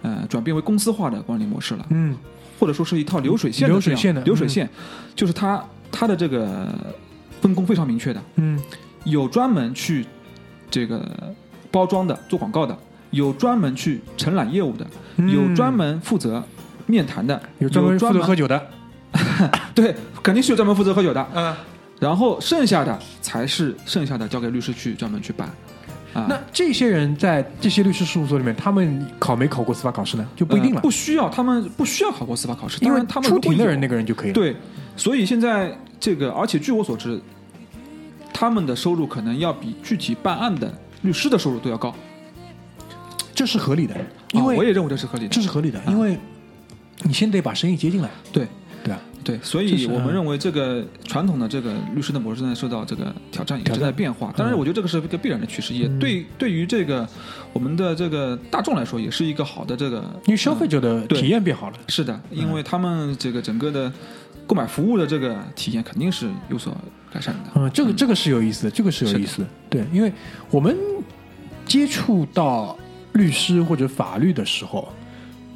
[0.00, 2.16] 呃，转变为公司化的管理模式了，嗯
[2.60, 4.68] 或者说是一套流水线的流水线的流水线，
[5.16, 6.68] 就是它它的这个
[7.40, 8.60] 分工非常明确的，嗯。
[9.04, 10.04] 有专门去
[10.70, 11.02] 这个
[11.70, 12.76] 包装的做广告的，
[13.12, 16.44] 有专门去承揽业务的，嗯有专门负责
[16.84, 18.66] 面谈的，有专门负责喝酒的，
[19.74, 21.56] 对，肯定是有专门负责喝酒的，嗯。
[21.98, 25.50] 然后剩下的才是剩下的交给律师去专门去办。
[26.12, 30.26] 啊那这些人在这些律师事务所里面，他们考没考过司法考试呢？
[30.34, 34.56] 就不一定了呃，不需要，他们不需要考过司法考试，因为他们出庭的人那个人就可以了。，对，
[34.96, 37.20] 所以现在这个，而且据我所知，
[38.32, 41.94] 他们的收入可能要比具体办案的律师的收入都要高，
[43.34, 43.94] 这是合理的，
[44.32, 45.28] 因为、啊我也认为这是合理的。
[45.28, 46.18] 这是合理的，因为
[47.02, 48.48] 你先得把生意接进来，对
[48.82, 49.00] 对啊。
[49.22, 54.32] 对，所以我们认为这个传统的这个律师的模式呢受到这个挑战，也正在变化。
[54.36, 57.06] 当然，我觉得这个是一个必然的趋势，也对对于这个
[57.52, 61.76] 我们的这个大众来说，也是一个好的这个因为消费者的体验变好了。
[61.88, 63.92] 是的，因为他们这个整个的
[64.46, 66.76] 购买服务的这个体验肯定是有所
[67.12, 67.50] 改善的。
[67.54, 69.48] 嗯，这个这个是有意思的，这个是有意思的。
[69.68, 70.12] 对，因为
[70.50, 70.76] 我们
[71.66, 72.76] 接触到
[73.12, 74.88] 律师或者法律的时候，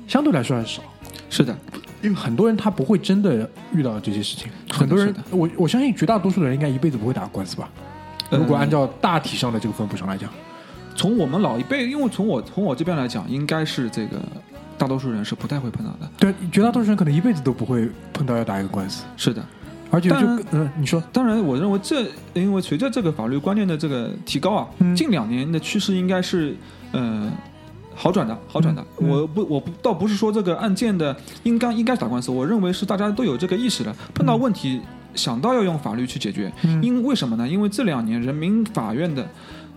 [0.06, 0.82] 相对来说还少，
[1.30, 1.56] 是的，
[2.04, 4.48] 因为很多人他不会真的遇到这些事情。
[4.70, 7.68] 很多人，我我相信绝大多数的人应该一辈子不会打官司吧？
[8.30, 10.30] 呃如果按照大体上的这个分布上来讲，
[10.96, 14.18] 从我们老一辈，因为从我从我这边来讲，应该是这个
[14.78, 16.10] 大多数人是不太会碰到的。
[16.18, 19.44] 对，绝大多数人可能一辈子都不会碰到要打一个官司，是的，
[19.90, 20.16] 而且就
[20.52, 26.56] 嗯，你说当然，我认为这因为随着这个法律观念的这个提高啊，嗯近两年的趋势应该是
[26.92, 27.30] 呃
[27.94, 28.84] 好转的，好转的。
[28.96, 34.80] 我不我不倒不是说这个案件的应该应该打官司，我认为是大家都有这个意识的，碰到问题。
[35.14, 37.46] 想到要用法律去解决，嗯因为什么呢？
[37.48, 39.24] 因为这两年人民法院的，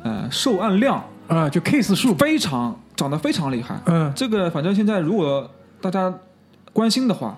[0.01, 3.79] 呃，受案量啊，就 case 数，非常涨得非常厉害。
[3.85, 5.47] 嗯这个反正现在如果
[5.79, 6.11] 大家
[6.73, 7.37] 关心的话，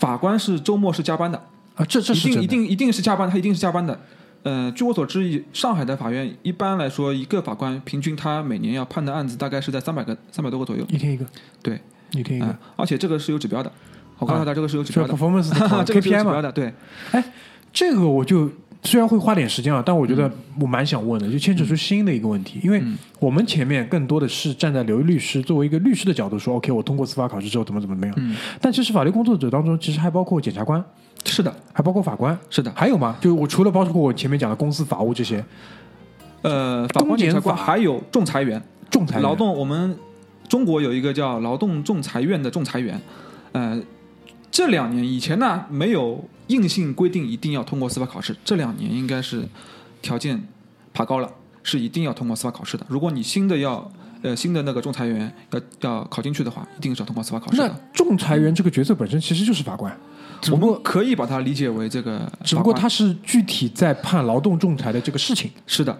[0.00, 1.40] 法官是周末是加班的，
[1.76, 3.96] 啊，这这一是真的定一定一定是加班，他一定是加班的。
[4.42, 10.84] 呃，据我所知，上海的法院一般来说，一个法官平均他每年要判的案子大概是在三百个三百多个左右。
[10.88, 11.24] 一天一个，
[11.62, 13.70] 对，嗯、一天一个，而且这个是有指标的。
[14.18, 15.12] 我告诉大家，这个是有指标的
[15.84, 16.52] 这个是有 KPI 嘛指标，的。
[16.52, 16.72] 对，
[17.72, 18.50] 这个我就
[18.82, 22.98] 虽然会花点时间啊，但我觉得我蛮想问的，就牵扯出新的一个问题，因为嗯。
[23.20, 30.84] 我们前面更多的是站在刘律师作为一个律师的角度说，OK，我通过司法考试之后怎么怎么怎么样，嗯，但其实法律工作者当中其实还包括检察官，
[31.24, 32.72] 是的，还包括法官，是的。
[32.74, 33.16] 还有吗？
[33.20, 35.44] 就我除了包括我前面讲的公司法务这些。
[36.42, 39.22] 呃，法官、检检察官还有仲裁员，仲裁员。
[39.22, 39.96] 劳动，我们
[40.48, 43.00] 中国有一个叫劳动仲裁院的仲裁员，
[43.52, 43.80] 呃，
[44.52, 49.48] 这两年以前呢没有硬性规定一定要通过司法考试，这两年应该是
[50.02, 50.40] 条件
[50.92, 51.28] 爬高了，
[51.62, 52.84] 是一定要通过司法考试的。
[52.86, 57.74] 如果你新的要呃新的那个仲裁员要要考进去的话，一定是要通过司法考试那。
[57.94, 59.96] 仲裁员这个角色本身其实就是法官，
[60.50, 65.98] 我们可以把它理解为这个，只不过他是具体在判劳动仲裁的这个事情，是的，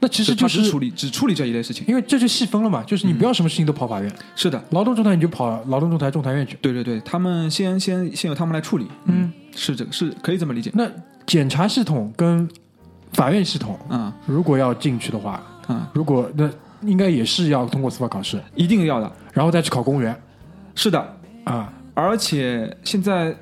[0.00, 1.84] 那其实就是只处理只处理这一类事情。
[1.86, 6.56] 因为这就细分了嘛，就是你不要什么事情都跑法院，是的，劳动仲裁你就跑劳动仲裁仲裁院去。
[6.60, 10.70] 对对对，他们先先先由他们来处理，嗯，是这个是可以这么理解。
[10.74, 10.90] 那
[11.26, 12.48] 检察系统跟
[13.12, 14.12] 法院系统，嗯。
[14.26, 16.50] 如果要进去的话，嗯，如果那
[16.82, 20.18] 应该也是要通过司法考试，一定要的，然后再去考公务员。
[20.74, 21.16] 是的。
[21.44, 23.34] 啊，而且现在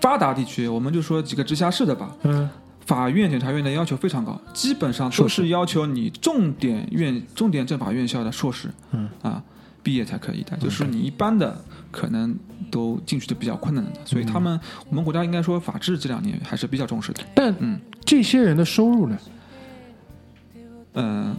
[0.00, 2.48] 发达地区，我们就说几个直辖市的吧，嗯，
[2.86, 9.42] 法院、检察院的要求非常高，基本上都是要求你重点院、重点政法院校的硕士，嗯啊，
[9.82, 10.56] 毕业才可以的。
[10.58, 12.34] 就是你一般的可能
[12.70, 17.20] 都进去的比较困难的，所以他们我们国家应该说法治这两年还是比较重视的。
[17.34, 19.18] 但嗯这些人的收入呢？
[20.98, 21.36] 嗯、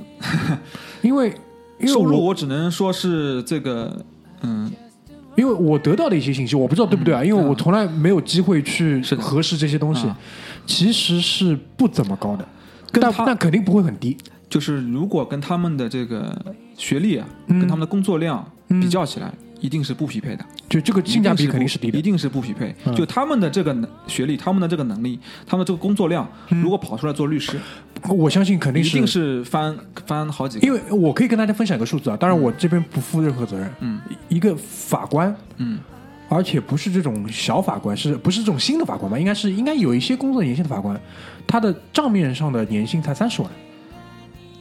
[1.02, 1.30] 因为
[1.80, 4.06] 因为收入我我只能说是这个，
[4.42, 4.72] 嗯，
[5.38, 10.18] 因为我得到的一些信息，我不知道对不对啊，因为我从来没有机会去核实这些东西啊，
[10.66, 12.48] 其实是不怎么高的，
[12.92, 14.18] 但但肯定不会很低。
[14.50, 16.36] 就是如果跟他们的这个
[16.76, 17.60] 学历啊，嗯。
[17.60, 18.82] 跟他们的工作量嗯。
[18.82, 20.46] 比较起来，一定是不匹配的。
[20.70, 21.98] 就这个性价比肯定是低的。
[21.98, 22.76] 一定是不匹配。
[22.86, 23.76] 嗯就他们的这个
[24.08, 27.60] 学历，他们的这个能力，他们的这个工作量，如果跑出来做律师，
[28.10, 30.68] 我相信肯定是一定是翻翻好几个。
[30.68, 33.72] 因为我可以跟大家分享一个数字啊，当然我这边不负任何责任。
[33.80, 35.80] 嗯一个法官，嗯
[36.30, 39.18] 而且不是这种小法官，是不是这种新的法官吧？
[39.18, 41.00] 应该是应该有一些工作年限的法官，
[41.48, 43.52] 他的账面上的年薪才三十万。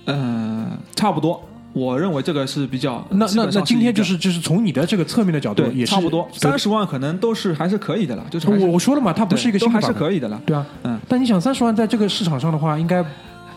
[0.07, 1.43] 嗯，差不多。
[1.77, 10.41] 我认为这个是比较那那那今天就是就是从你的这个侧面的角度，也是差不多三十万，可能都是还是可以的了，就是是我我说了嘛，他不是一个对都还新法，是可以的了。
[10.47, 10.67] 对啊。
[10.85, 13.05] 嗯，但你想，三十万在这个市场上的话，应该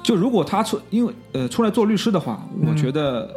[0.03, 3.29] 就如果他出，因为呃出来做律师的话，嗯我觉得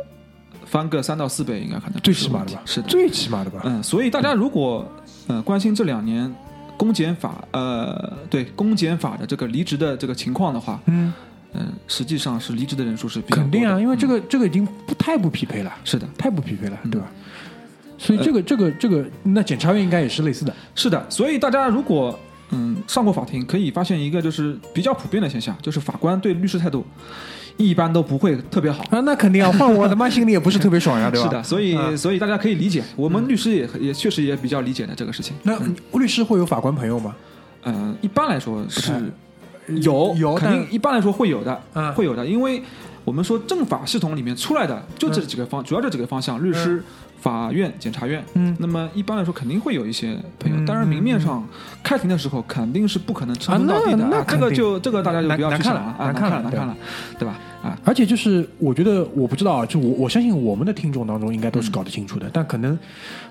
[0.65, 2.61] 翻个三到四倍应该可能最起码的吧？
[2.65, 3.61] 是的，最起码的吧？
[3.63, 4.85] 嗯，所以大家如果
[5.29, 6.35] 呃关心这两年
[6.77, 11.13] 公检法呃对公检法的这个离职的这个情况的话，嗯，
[11.55, 17.07] 嗯、实际上是离职的人数是比较肯定啊，因为这嗯个这个已经不太不匹配了，是的，太不匹配了，嗯对吧？
[17.99, 20.55] 所以这个这个这个，那检察院应该也是类似的。
[20.75, 22.19] 是的，所以大家如果
[22.51, 26.85] 嗯上过法庭，可以发现一个就是比较普遍的现象，就是法官对律师态度
[27.57, 28.83] 一般都不会特别好。
[28.91, 31.29] 啊，那肯定啊，换我他妈 心里也不是特别爽呀，对吧？
[31.29, 35.37] 是的，所以、嗯所以大家可以理解，我们律师也也确实也比较理解的这个事情。
[35.45, 35.57] 那
[35.99, 37.15] 律师会有法官朋友吗？
[37.65, 39.01] 嗯、一般来说是太
[39.69, 42.63] 有有肯定一般来说会有的，嗯会有的，因为
[43.05, 46.83] 我们说政法系统里面出来的就这几个方，主要这几个方向，律师、
[47.21, 48.25] 法院、检察院。
[48.35, 51.47] 嗯那么一般来说肯定会有一些朋友，嗯当然明面上
[51.83, 56.77] 开庭的时候肯定是不可能称啊兄道弟的，这个就这个大家就不要难看了去想了啊，难看了难看了，
[57.19, 57.39] 对吧？
[57.63, 62.77] 啊，而且就是，我觉得我不知道啊，就我我相信我们的听众当中应该都是搞得清楚的，但可能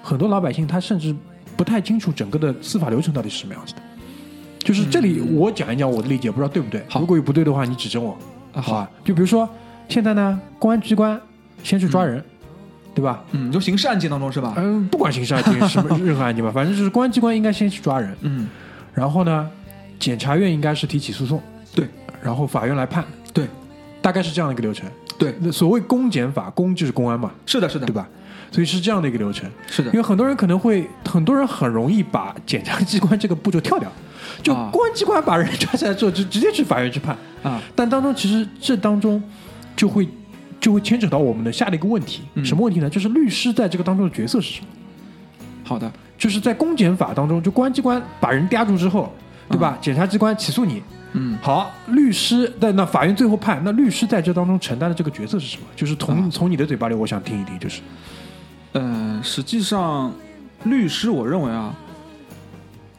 [0.01, 1.13] 很多老百姓他甚至
[1.57, 3.81] 不太清楚整个的司法流程到底是什么样子的。
[4.71, 6.81] 就是这里我讲一讲我的理解，不知道对不对。
[6.87, 8.17] 好如果有不对的话，你指正我，
[8.53, 8.89] 啊好吧？
[9.03, 9.47] 就比如说
[9.89, 11.19] 现在呢，公安机关
[11.61, 12.23] 先去抓人，
[12.95, 13.21] 对吧？
[13.31, 14.53] 嗯，就刑事案件当中是吧？
[14.55, 18.47] 嗯，不管刑事案件什么任何案件吧，反正就是公安机关应该先去抓人，嗯，
[18.93, 19.49] 然后呢，
[19.99, 21.41] 检察院应该是提起诉讼，
[21.75, 21.85] 对，
[22.23, 23.03] 然后法院来判，
[23.33, 23.45] 对，
[24.01, 24.89] 大概是这样的一个流程。
[25.17, 27.93] 对，那所谓公检法，公就是公安嘛，是的，是的，对？
[27.93, 28.07] 吧？
[28.51, 29.49] 所以是这样的一个流程。
[29.67, 33.89] 是的因，为很多人可能会，很多人很容易把检察机关这个步骤跳掉，
[34.43, 37.15] 就啊公安机关把人抓起来之后，就直接去法院去判。
[37.43, 39.21] 啊，但当中其实这当中
[39.75, 40.07] 就会
[40.59, 42.89] 就会牵扯到我们的下的一个问题，嗯什么问题呢？
[42.89, 44.67] 就是律师在这个当中的角色是什么？
[45.63, 49.11] 好的，就是在公检法当中，就公安机关把人嗲住之后，
[49.49, 49.77] 对吧？
[49.81, 55.63] 检察机关起诉你，嗯，好，律师在那法院最后判，那律师在这当中承担的这个角色是什么？
[55.75, 57.81] 就是从、啊从你的嘴巴里，我想听一听，就是
[58.73, 60.13] 呃，实际上，
[60.65, 61.73] 律师我认为啊，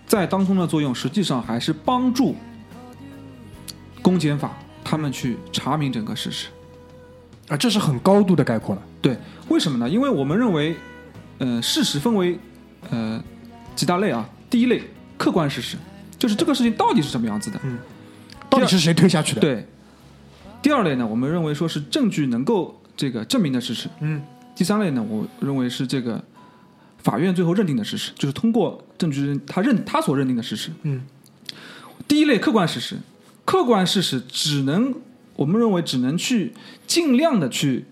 [0.06, 2.34] 在当中的作用，实际上还是帮助
[4.02, 6.48] 公检法他们去查明整个事实。
[7.48, 8.82] 啊，这是很高度的概括了。
[9.00, 9.16] 对，
[9.48, 9.88] 为什么呢？
[9.88, 10.76] 因为我们认为，
[11.38, 12.38] 呃，事实分为
[12.90, 13.22] 呃
[13.74, 14.28] 几大类啊。
[14.48, 14.82] 第一类，
[15.16, 15.76] 客观事实，
[16.18, 17.58] 就是这个事情到底是什么样子的。
[17.64, 17.78] 嗯
[18.48, 19.66] 到底是谁推下去的？，对。
[20.60, 23.88] 第二类呢，我们认为说是证据能够这个证明的事实。
[24.00, 24.22] 嗯
[24.54, 26.22] 第三类呢，我认为是这个
[27.02, 30.70] 法院最后认定的事实，就是通过证据认他认他所认定的事实。
[30.82, 31.02] 嗯
[32.08, 32.96] 第一类客观事实，
[33.44, 34.94] 客观事实只能
[35.36, 36.52] 我们认为只能去
[36.86, 37.86] 尽量的去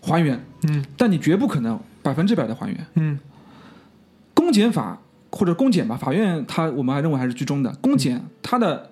[0.00, 2.86] 还原，嗯但你绝不可能百分之百的还原。
[2.94, 3.18] 嗯
[4.32, 4.98] 公检法
[5.30, 7.72] 或者公检吧，法院他我们还认为还是居中的。
[7.80, 8.90] 公检他的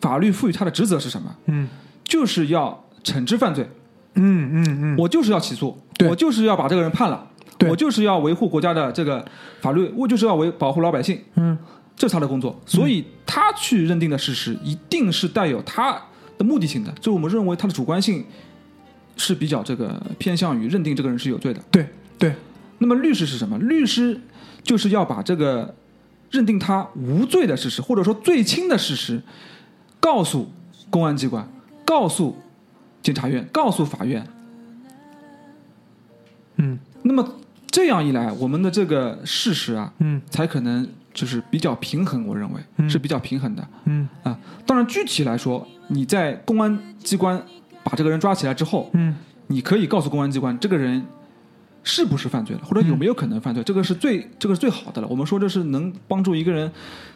[0.00, 1.34] 法律赋予他的职责是什么？
[1.46, 1.68] 嗯
[2.04, 3.68] 就是要惩治犯罪，
[4.14, 7.31] 嗯嗯嗯，我就是要起诉，对我就是要把这个人判了，对
[7.68, 9.24] 我就是要维护国家的这个
[9.60, 11.56] 法律，我就是要维保护老百姓，嗯
[11.94, 12.58] 这是他的工作。
[12.66, 16.00] 所以他去认定的事实，一定是带有他
[16.38, 18.24] 的目的性的，就我们认为他的主观性
[19.16, 21.62] 是比较这个偏向于认定这个人是有罪的。
[21.70, 21.86] 对
[22.18, 22.34] 对，
[22.78, 23.58] 那么律师是什么？
[23.58, 24.18] 律师
[24.62, 25.74] 就是要把这个
[26.30, 29.22] 认定他无罪的事实，或者说最轻的事实，
[30.00, 30.50] 告诉
[30.88, 31.46] 公安机关，
[31.84, 32.36] 告诉
[33.02, 34.26] 检察院，告诉法院。
[36.56, 37.36] 嗯那么
[37.72, 42.26] 这样一来，我们的这个事实啊，嗯才可能就是比较平衡。
[42.26, 44.38] 我认为嗯是比较平衡的嗯啊。
[44.64, 47.42] 当然，具体来说，你在公安机关
[47.82, 49.16] 把这个人抓起来之后，嗯
[49.48, 51.02] 你可以告诉公安机关这个人
[51.84, 55.08] 是不是犯罪了，或者有没有可能犯罪，这个是最这个是最好的了。
[55.08, 56.70] 我们说这是能帮助一个人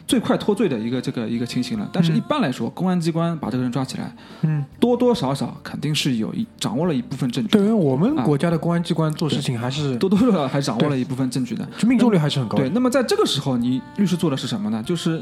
[0.05, 1.89] 最快脱罪的一个这个一个情形了。
[1.93, 11.67] 但是一般来说，公安机关把这个人抓起来，嗯，多多少少肯定是有一掌握了一部分证据对，因为我们啊国家的公安机关做事情还是多多少少还掌握了一部分证据的。
[11.77, 12.63] 就命中率还是很高的。
[12.65, 14.83] 对，那么在这个时候，你律师做的是什么呢？
[14.83, 15.21] 就是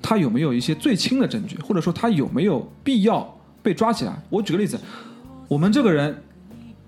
[0.00, 4.16] 他有没有一些最轻的证据，或者说他有没有必要被抓起来？
[4.30, 4.78] 我举个例子，
[5.48, 6.16] 我们这个人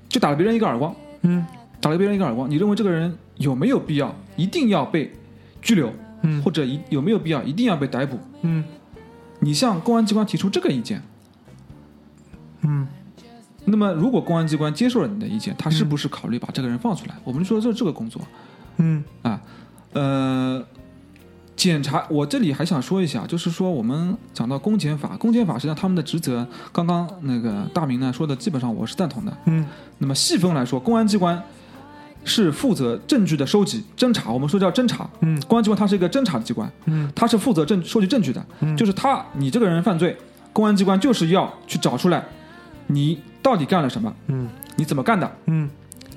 [0.08, 1.44] 就打了别人一个耳光，嗯
[1.80, 5.10] 打了别人一个耳光，你认为这个人有没有必要一定要被
[5.60, 8.18] 拘留，嗯或者一有没有必要一定要被逮捕？
[8.42, 8.62] 嗯
[9.40, 11.02] 你向公安机关提出这个意见，
[12.60, 12.86] 嗯
[13.64, 17.14] 那么如果公安机关接受了你的意见，他是不是考虑把这个人放出来？
[17.24, 18.22] 我们说的就是这个工作。
[18.78, 19.40] 嗯啊，
[19.92, 20.64] 呃，
[21.54, 29.36] 检察，我这里还想说一下，就是说我们讲到公检法，公检法实际上他们的职责，刚刚那个大明呢说的，基本上我是赞同的。
[29.44, 29.64] 嗯。
[29.98, 31.40] 那么细分来说，公安机关
[32.24, 35.08] 是负责证据的收集、侦查，我们说叫侦查。
[35.20, 35.40] 嗯。
[35.46, 37.08] 公安机关它是一个侦查机关，嗯。
[37.14, 38.76] 它是负责证收集证据的，嗯。
[38.76, 40.16] 就是他你这个人犯罪，
[40.52, 42.24] 公安机关就是要去找出来
[42.88, 44.48] 你到底干了什么，嗯。
[44.76, 45.68] 你怎么干的，嗯。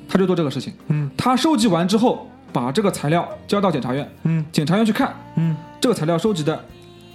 [0.07, 0.73] 他就做这个事情。
[0.87, 1.11] 嗯。
[1.17, 4.45] 他收集完之后，把这个材料交到检察院，嗯。
[4.49, 5.53] 检察院去看嗯。
[5.81, 6.57] 这个材料收集的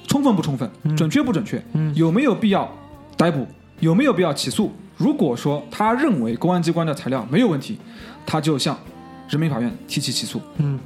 [0.07, 0.95] 充分不充分，嗯。
[0.95, 1.95] 准确不准确，嗯。
[1.95, 2.70] 有没有必要
[3.16, 3.47] 逮捕，
[3.78, 4.70] 有没有必要起诉。
[4.99, 7.78] 如果说他认为公安机关的材料没有问题，
[8.26, 8.78] 他就向
[9.30, 10.78] 人民法院提起起诉，嗯。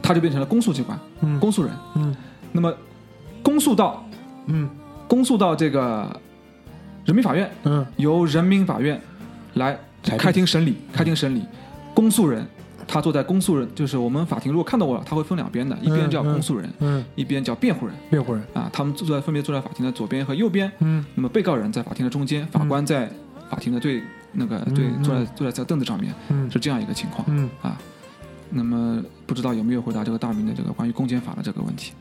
[0.00, 1.38] 他就变成了公诉机关、嗯。
[1.38, 1.70] 公诉人。
[1.96, 2.16] 嗯。
[2.50, 2.74] 那么
[3.42, 4.02] 公诉到
[4.46, 4.66] 嗯。
[5.06, 6.08] 公诉到这个
[7.04, 7.84] 人民法院，嗯。
[7.96, 8.98] 由人民法院
[9.54, 11.44] 来开庭审理，开庭审理，
[11.92, 12.46] 公诉人
[12.92, 17.96] 他坐在公诉人，就是我们法庭如果看到我了，他会分两边的，一边叫公诉人，嗯，一边叫辩护人。
[18.10, 21.02] 辩护人，啊，他们坐在分别坐在法庭的左边和右边，嗯。
[21.14, 23.10] 那么被告人在法庭的中间，法官在
[23.48, 25.02] 法庭的对那个对嗯。
[25.02, 26.50] 坐在坐在在凳子上面，嗯。
[26.50, 27.24] 是这样一个情况。
[27.30, 27.80] 嗯，啊。
[28.50, 31.92] 那么不知道有没有回答这个大明的这个关于公检法的这个问题？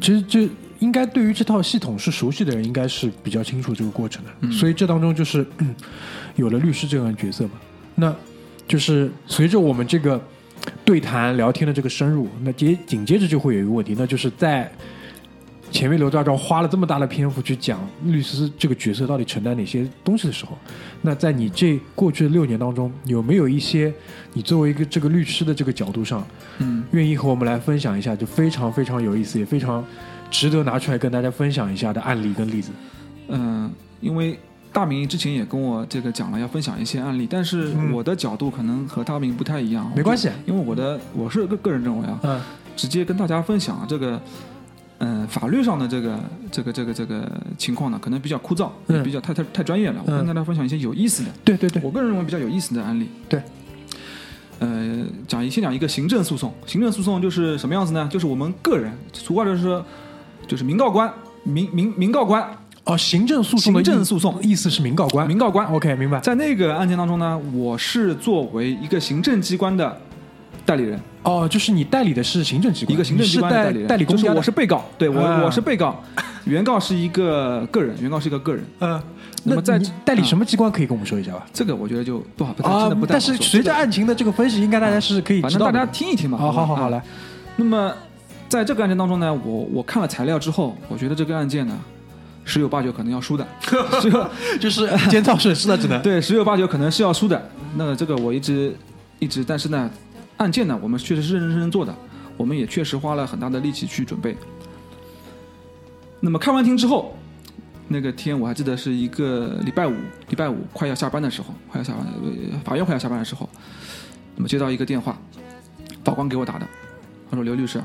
[0.00, 4.30] 其实这应该对于这套系统是熟悉的人，应该是比较清楚这个过程的。
[4.40, 4.50] 嗯。
[4.50, 5.74] 所以这当中就是、嗯、
[6.36, 7.50] 有了律师这样的角色嘛，
[7.94, 8.16] 那
[8.66, 10.20] 就是随着我们这个
[10.84, 14.70] 对谈聊天的这个深入，那接紧接着就会有一个问题，那就是在
[15.70, 20.56] 前面刘大昭花了这么大的篇幅去讲律师这个角色到底承担哪些东西的时候，
[21.02, 23.92] 那在你这过去的六年当中，有没有一些
[24.32, 26.26] 你作为一个这个律师的这个角度上，
[26.58, 29.84] 嗯愿意和我们来分享一下，就非常非常有意思，也非常
[30.30, 32.70] 值得拿出来跟大家分享一下的案例跟例子。
[33.28, 34.38] 嗯，因为
[34.72, 39.90] 大明之前也跟我这个讲了要分享一些案例，但是嗯我的角度可能和大明不太一样。
[39.94, 42.40] 没关系，因为我的我是个个人认为啊，嗯
[42.76, 44.20] 直接跟大家分享这个。
[45.00, 46.18] 嗯，法律上的这个
[46.50, 50.02] 这个这个这个情况呢，可能比较枯燥，嗯也比较太太太专业了。
[50.04, 53.08] 我跟大家分享一些有意思的，对对对，我个人认为比较有意思的案例。
[53.28, 53.40] 对，
[54.58, 56.52] 呃，讲一先讲一个行政诉讼。
[56.66, 58.08] 行政诉讼就是什么样子呢？
[58.10, 59.86] 就是我们个人，俗话就是说，
[60.48, 61.08] 就是民告官，
[61.44, 62.44] 民民民告官，
[62.88, 65.28] 哦，行政诉讼的行政诉讼意思是民告官。
[65.28, 65.66] 民告官。
[65.66, 66.18] OK，明白。
[66.20, 69.94] 在那个案件当中呢，我是作为一个行政机关的
[70.64, 76.02] 代理人，哦，就是你代理的是行政机关，一个行政机关的代代理人，代理公家的我是被告，对我、啊我是被告，
[76.46, 78.64] 原告是一个个人，原告是一个个人。
[78.80, 78.90] 嗯，
[79.44, 81.46] 那那么在你代理什么机关可以跟我们说一下吧？
[81.52, 85.70] 这个我觉得就不好，不太啊真的不，太但是说随着案情的这个分析，应该大家是可以反正大。
[85.70, 86.38] 家听一听嘛。
[86.38, 87.02] 好好好好啊来，
[87.56, 87.92] 那么
[88.48, 91.78] 在这个案件当中呢，我我看了材料之后，我觉得这个案件呢，
[92.48, 93.46] 十有八九可能要输的，
[94.00, 96.00] 十有就是监造损失了，只能。
[96.02, 97.50] 对十有八九可能是要输的。
[97.76, 98.74] 那这个我一直
[99.18, 99.90] 一直，但是呢，
[100.38, 101.94] 案件呢，我们确实是认认真真做的，
[102.38, 104.34] 我们也确实花了很大的力气去准备。
[106.20, 107.14] 那么开完庭之后，
[107.86, 109.92] 那个天我还记得是一个礼拜五，
[110.30, 113.46] 礼拜五快要下班的时候，快要下班，呃法院快要下班的时候，
[114.36, 115.18] 那么接到一个电话，
[116.02, 116.66] 法官给我打的，
[117.30, 117.84] 他说刘律师，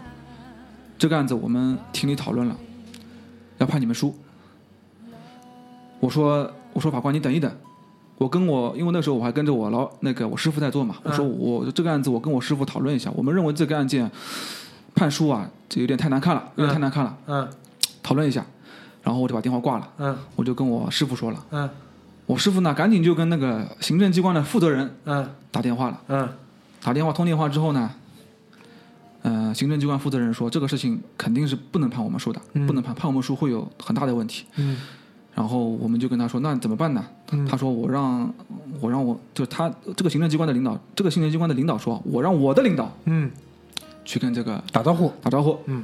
[0.97, 2.55] 这个案子我们庭里讨论了，
[3.57, 4.17] 要判你们输。
[6.03, 7.49] 我说我说法官你等一等，
[8.17, 14.11] 我跟我因为那时候我还跟着我老那个我师傅在做嘛，我说我这个案子我跟我师傅讨论一下，我们认为这个案件
[14.93, 17.47] 判输啊，这有点太难看了，有点太难看了，嗯。
[18.03, 18.45] 讨论一下，
[19.01, 20.17] 然后我就把电话挂了，嗯。
[20.35, 21.69] 我就跟我师傅说了，嗯。
[22.25, 26.29] 我师傅呢赶紧就跟那个行政机关的负责人嗯打电话了，嗯。
[26.81, 27.89] 打电话通电话之后呢，
[29.21, 34.45] 呃，行政机关负责人说这个事情肯定是不能判我们输的，嗯不能判，判我们输会有很大的问题。
[34.57, 34.77] 嗯
[35.35, 37.03] 然后我们就跟他说，那怎么办呢？
[37.31, 38.31] 嗯他说我让
[38.79, 43.31] 我让我就他这个行政机关的领导，这个行政机关的领导说，我让我的领导嗯，
[44.05, 45.11] 去跟这个打招呼。
[45.21, 45.57] 打招呼。
[45.65, 45.83] 嗯，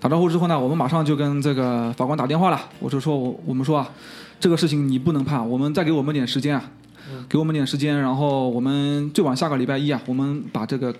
[0.00, 2.60] 打招呼之后呢，我们马上就跟这个法官打电话了。
[2.80, 3.88] 我就说我我们说啊，
[4.40, 6.70] 这个事情你不能判，我们再给我们点时间啊，
[7.28, 10.92] 给我们点时间，然后我们最晚下个礼拜一啊，我们把这个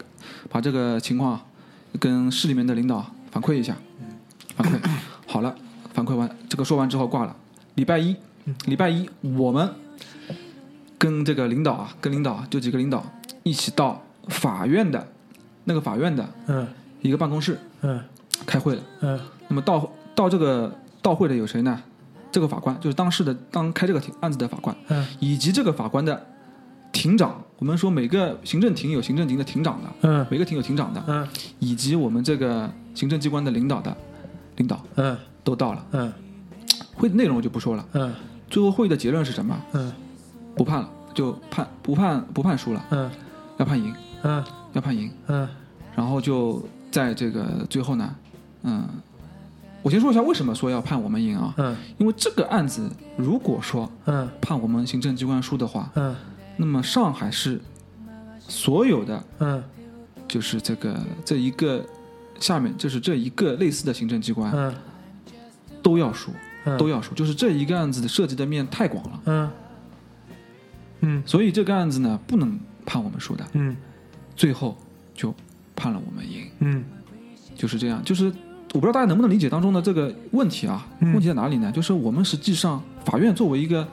[0.48, 1.44] 把这个情况啊
[1.98, 3.76] 跟市里面的领导反馈一下，
[4.56, 4.78] 反馈
[5.26, 5.52] 好了，
[5.92, 7.34] 反馈完这个说完之后挂了。
[7.74, 8.16] 礼拜一，
[8.66, 9.68] 礼拜一我们
[10.96, 13.04] 跟这个领导啊，跟领导啊就几个领导
[13.42, 15.06] 一起到法院的
[15.64, 16.66] 那个法院的嗯。
[17.02, 18.00] 一个办公室嗯。
[18.46, 18.82] 开会了。
[19.00, 19.20] 嗯。
[19.48, 20.72] 那么到到这个
[21.02, 21.82] 到会的有谁呢？
[22.30, 25.06] 这个法官就是当事的当开这个庭案子的法官，嗯。
[25.18, 26.26] 以及这个法官的
[26.92, 27.42] 庭长。
[27.58, 30.26] 我们说每个行政庭有行政庭的庭长的，嗯。
[30.30, 31.28] 每个庭有庭长的，嗯。
[31.58, 33.96] 以及我们这个行政机关的领导的
[34.56, 35.16] 领导嗯。
[35.42, 35.86] 都到了。
[35.92, 36.12] 嗯
[36.96, 37.86] 会的内容我就不说了。
[37.92, 38.14] 嗯。
[38.48, 39.56] 最后会议的结论是什么？
[39.72, 39.92] 嗯。
[40.54, 43.10] 不判了，就判不判不判输了，嗯。
[43.56, 44.44] 要判赢，嗯。
[44.72, 45.10] 要判赢。
[45.26, 45.48] 嗯。
[45.96, 48.14] 然后就在这个最后呢，
[48.62, 48.88] 嗯，
[49.82, 51.54] 我先说一下为什么说要判我们赢啊？
[51.56, 51.76] 嗯。
[51.98, 54.28] 因为这个案子如果说嗯。
[54.40, 56.14] 判我们行政机关输的话，嗯。
[56.56, 57.60] 那么上海市
[58.38, 59.62] 所有的嗯。
[60.26, 61.84] 就是这个这一个
[62.40, 64.74] 下面就是这一个类似的行政机关嗯。
[65.82, 66.34] 都要输，嗯
[66.78, 69.50] 都要输，就是这一个案子的涉及的面太广了，嗯。
[71.00, 71.22] 嗯。
[71.26, 73.76] 所以这个案子呢不能判我们输的，嗯。
[74.36, 74.76] 最后
[75.14, 75.34] 就
[75.76, 76.84] 判了我们赢，嗯。
[77.54, 78.32] 就是这样，就是。
[78.72, 80.84] 我不知道大家能不能理解当中的这个问题啊？
[80.98, 81.12] 嗯。
[81.12, 81.70] 问题在哪里呢？
[81.70, 83.86] 就是我们实际上法院作为一个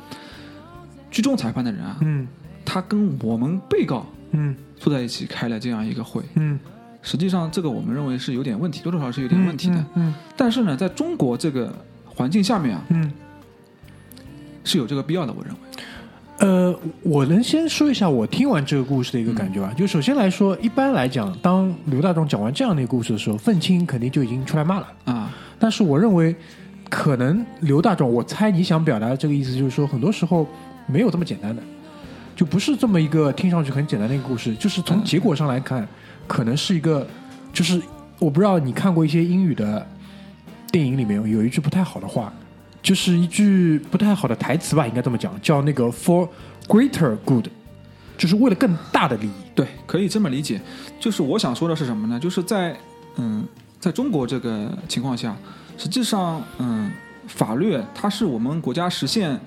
[1.12, 2.28] 居中裁判的人啊，嗯。
[2.66, 4.56] 他跟我们被告嗯。
[4.78, 6.60] 坐在一起开了这样一个会，嗯。
[7.04, 9.86] 实际上这个我们认为是有点问题，多多少少是有点问题的。
[9.94, 10.12] 嗯。
[10.36, 11.72] 但是呢，在中国这个
[12.22, 13.12] 环境下面啊，嗯。
[14.64, 15.60] 是有这个必要的，我认为。
[16.38, 19.74] 呃，我能先说一下我听完这个故事的一个感觉吧。
[19.76, 24.88] 就首先来说，一般来讲，当刘大壮讲完这样的一个故事的时候，愤青肯定就已经出来骂了。
[25.06, 26.36] 啊，但是我认为，
[26.90, 30.48] 可能刘大壮，我猜你想表达的这个意思就是说，很多时候
[30.86, 31.62] 没有这么简单的，
[32.36, 34.54] 就不是这么一个听上去很简单的一个故事。
[34.56, 35.88] 就是从结果上来看，
[36.28, 37.06] 可能是一个，
[37.52, 37.82] 就是
[38.20, 39.88] 我不知道你看过一些英语的
[40.72, 42.32] 电影里面有一句不太好的话，
[42.82, 46.28] 就是一句不太好的台词吧，应该这么讲，叫那个 for
[46.68, 47.46] greater good，
[48.18, 49.32] 就是为了更大的利益。
[49.54, 50.62] 对，可以这么理解。
[51.00, 52.20] 就是我想说的是什么呢？
[52.20, 52.76] 就是在
[53.18, 53.46] 嗯，
[53.80, 55.36] 在中国这个情况下，
[55.78, 56.90] 实际上嗯，
[57.28, 59.38] 法律它是我们国家实现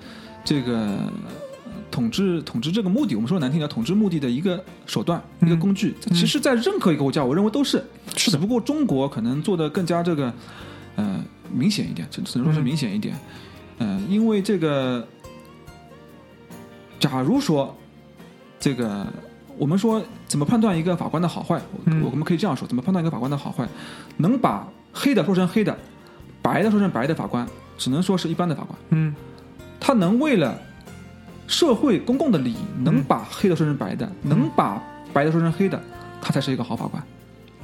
[0.43, 0.97] 这个
[1.89, 5.95] 统治统治这个目的，我们说难听点，统治目的的一个手段、一个工具。
[6.11, 7.83] 其实，在任何一个国家，我认为都是，
[8.15, 10.31] 是的只不过中国可能做的更加这个
[10.95, 13.15] 呃明显一点，只只能说是明显一点。
[13.79, 15.05] 嗯、因为这个，
[16.99, 17.75] 假如说
[18.59, 19.05] 这个，
[19.57, 21.61] 我们说怎么判断一个法官的好坏？
[22.03, 23.67] 我们可以这样说：怎么判断一个法官的好坏？
[24.17, 25.77] 能把黑的说成黑的，
[26.41, 28.79] 白的说成白的法官，只能说是一般的法官。
[28.91, 29.13] 嗯
[29.79, 30.57] 他能为了
[31.47, 34.81] 社会公共的利益，能把黑的说成白的，能把
[35.13, 35.79] 白的说成黑的，
[36.21, 37.03] 他才是一个好法官。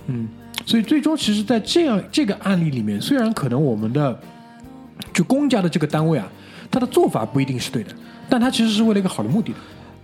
[0.08, 0.28] 嗯，
[0.66, 4.18] 所以最终其实，在这样这个案例里面，虽然可能我们的
[5.14, 6.28] 就公家的这个单位啊，
[6.70, 7.92] 他的做法不一定是对的，
[8.30, 9.58] 但他其实是为了一个好的目的的。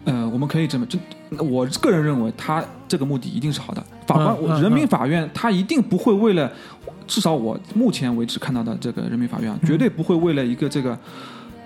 [0.05, 0.97] 呃，我们可以这么，就
[1.43, 3.83] 我个人认为，他这个目的一定是好的。
[4.05, 6.49] 法官，嗯嗯我人民法院，他一定不会为了，
[7.05, 10.97] 至少我目前为止看到的这个人民法院啊，绝对不会为了一个这个，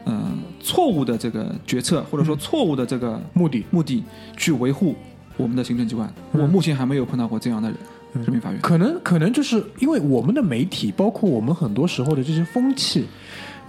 [0.05, 4.03] 嗯、错误的这个决策，或者说错误的这个目的目的
[4.35, 4.95] 去维护
[5.37, 6.11] 我们的行政机关。
[6.31, 7.77] 我目前还没有碰到过这样的人
[8.13, 8.59] 人民法院。
[8.61, 13.05] 可能可能就是因为我们的媒体，包括我们很多时候的这些风气，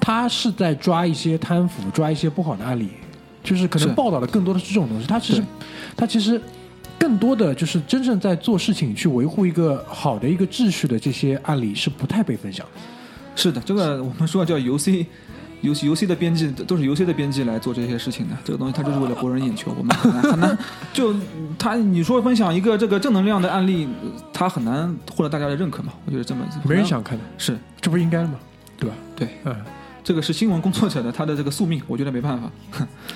[0.01, 2.89] 它是在抓一些贪腐，抓一些不好的案例，
[3.43, 5.07] 就是可能报道的更多的是这种东西。
[5.07, 5.47] 它其实对
[5.97, 6.41] 它其实
[6.99, 12.81] 更多的就是真正在做事情去维护一个好的一个秩序的这些案例是不太被分享的。
[13.35, 15.07] 是的，这个我们说叫游 C，
[15.63, 18.37] 游戏游戏的编辑都是游戏的编辑来做这些事情的。
[18.45, 20.59] 这个东西它就是为了博人眼球，我们很难很难
[20.93, 21.15] 就
[21.59, 25.93] 他你说分享一个这个正能量的案例，呃他很难获得大家的认可嘛？
[26.05, 28.35] 我觉得这么没人想看的，是这不是应该的吗？
[28.77, 28.97] 对吧？
[29.15, 29.55] 对，嗯，
[30.03, 32.51] 这个是新闻工作者的他的这个宿命，我觉得没办法。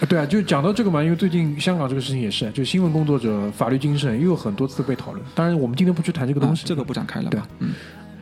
[0.09, 5.25] 对啊，就讲到这个嘛，因为最近香港这个事情也是，就新闻工作者法律精神又有很多次被讨论。
[5.35, 7.49] 当然，我们今天不去谈这个东西，啊这个不展开了对吧？
[7.59, 7.71] 嗯。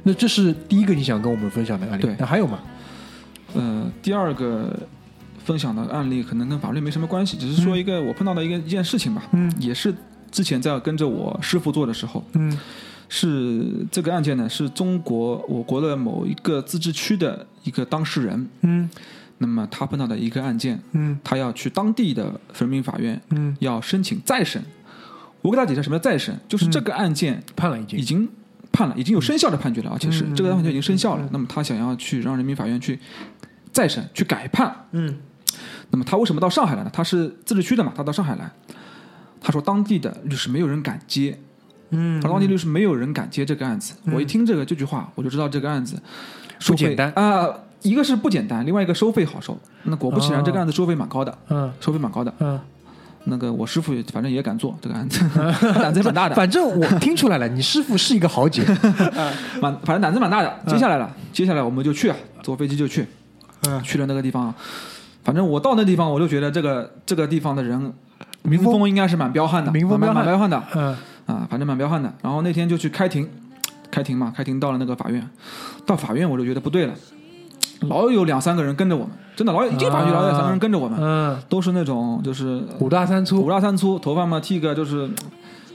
[0.06, 2.58] 那这是第一个你想跟我们分享的案例，对那还有吗？
[3.54, 4.78] 呃，第二个
[5.44, 9.22] 分享的案例可能跟法律没什么关系，只是说一个我碰到的一个一件事情吧。
[9.32, 9.52] 嗯。
[9.58, 9.94] 也是
[10.30, 12.58] 之前在跟着我师傅做的时候，嗯。
[13.08, 18.88] 是这个案件呢，是中国我国的某一个自治区的一个当事人，嗯。
[19.38, 21.18] 那么他碰到的一个案件，嗯。
[21.22, 24.62] 他要去当地的人民法院嗯，要申请再审。
[25.42, 27.98] 我给大家解释什么叫再审，就是这个案件判了已经。
[27.98, 28.28] 已，经
[28.74, 31.26] 判了，已经有生效的判决了，而且是嗯这个判决已经生效了。
[31.30, 32.98] 那么他想要去让人民法院去
[33.72, 34.86] 再审、去改判。
[34.90, 35.16] 嗯
[35.90, 36.90] 那么他为什么到上海来呢？
[36.92, 38.50] 他是自治区的嘛，他到上海来，
[39.40, 41.38] 他说当地的律师没有人敢接，
[41.90, 43.94] 嗯他当地律师没有人敢接这个案子。
[44.12, 46.02] 我一听这个这句话，我就知道这个案子
[46.58, 47.48] 收费不简单啊、
[47.82, 49.56] 一个是不简单，另外一个收费好收。
[49.84, 52.34] 那果不其然，哦这个案子收费蛮高的，嗯收费蛮高的。
[52.40, 52.58] 嗯，
[53.24, 55.20] 那个我师傅反正也敢做这个案子，
[55.80, 58.62] 胆子也蛮大的，反正我听出来了，你师傅是一个豪杰，
[59.60, 60.60] 蛮反正胆子蛮大的。
[60.66, 63.06] 接下来了，接下来我们就去啊，坐飞机就去，
[63.66, 63.82] 嗯。
[63.82, 64.52] 去了那个地方。
[65.22, 67.92] 反正我到那地方，我就觉得这个这个地方的人民
[68.42, 70.16] 民风风应该是蛮彪悍的，民风彪悍。
[70.16, 70.62] 蛮彪悍的。
[70.74, 70.96] 嗯。
[71.26, 72.12] 啊，反正蛮彪悍的。
[72.20, 73.26] 然后那天就去开庭，
[73.90, 75.26] 开庭嘛，开庭到了那个法院，
[75.86, 76.92] 到法院我就觉得不对了，
[77.88, 83.42] 老有两三个人跟着我们，真的老有一进法院老有三个人跟着我们，嗯，都是那种就是五大三粗。
[83.42, 85.08] 五，大三粗，头发嘛剃个就是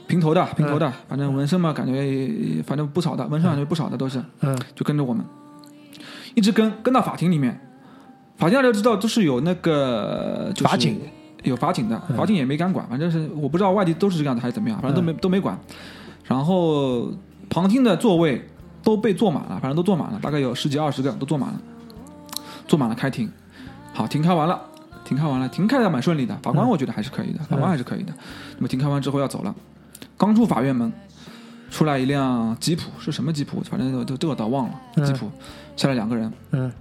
[0.06, 4.58] 平头的，平头的，反正纹身嘛感觉反正不少的，纹身感觉不少的都是，嗯。
[4.74, 5.24] 就跟着我们，
[6.34, 7.60] 一直跟跟到法庭里面，
[8.36, 11.00] 法庭大家知道都是有那个、就是、法警。
[11.42, 12.16] 有法警的，嗯。
[12.16, 15.58] 法警也没敢管，反正是我不知道外地都是这样的还是怎么样，反正都没、都没管。
[16.24, 17.10] 然后
[17.48, 18.46] 旁听的座位
[18.82, 21.60] 都被坐满了，反正都坐满了，大概有十几二十个都坐满了，
[22.68, 23.30] 坐满了开庭。
[23.92, 24.60] 好，庭开完了，
[25.04, 28.12] 庭开完了，庭开的蛮顺利的，法官我觉得还是可以的，法官还是可以的。
[28.56, 29.54] 那么庭开完之后要走了，
[30.16, 30.92] 刚出法院门，
[31.70, 33.60] 出来一辆吉普，是什么吉普？
[33.62, 35.30] 反正都这个我倒忘了，嗯吉普
[35.76, 36.72] 下来两个人，嗯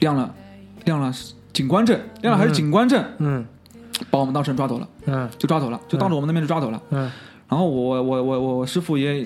[0.00, 0.34] 亮了
[0.84, 1.12] 亮了
[1.52, 3.46] 警官证，亮了还是警官证，嗯
[4.10, 4.88] 把我们当事人抓走了。
[5.06, 6.80] 嗯就抓走了，就当着我们的面就抓走了。
[6.90, 7.10] 嗯
[7.46, 9.22] 然后我我我我我师傅也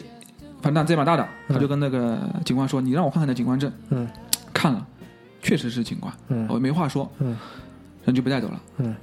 [0.60, 4.06] 反正胆子也蛮大的，他就跟那个警官说：“你让我看看你的警官证。”嗯
[4.52, 4.86] 看了，
[5.42, 7.36] 确实是警官，嗯我没话说，嗯
[8.04, 8.60] 人就被带走了。
[8.78, 8.94] 嗯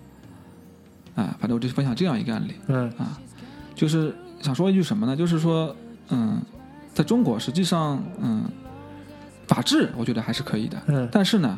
[1.16, 2.54] 啊，反正我就分享这样一个案例。
[2.68, 3.18] 嗯啊，
[3.74, 5.16] 就是想说一句什么呢？
[5.16, 5.76] 就是说，
[6.10, 6.42] 嗯，
[6.94, 8.44] 在中国实际上，嗯，
[9.48, 11.58] 法治我觉得还是可以的，嗯但是呢，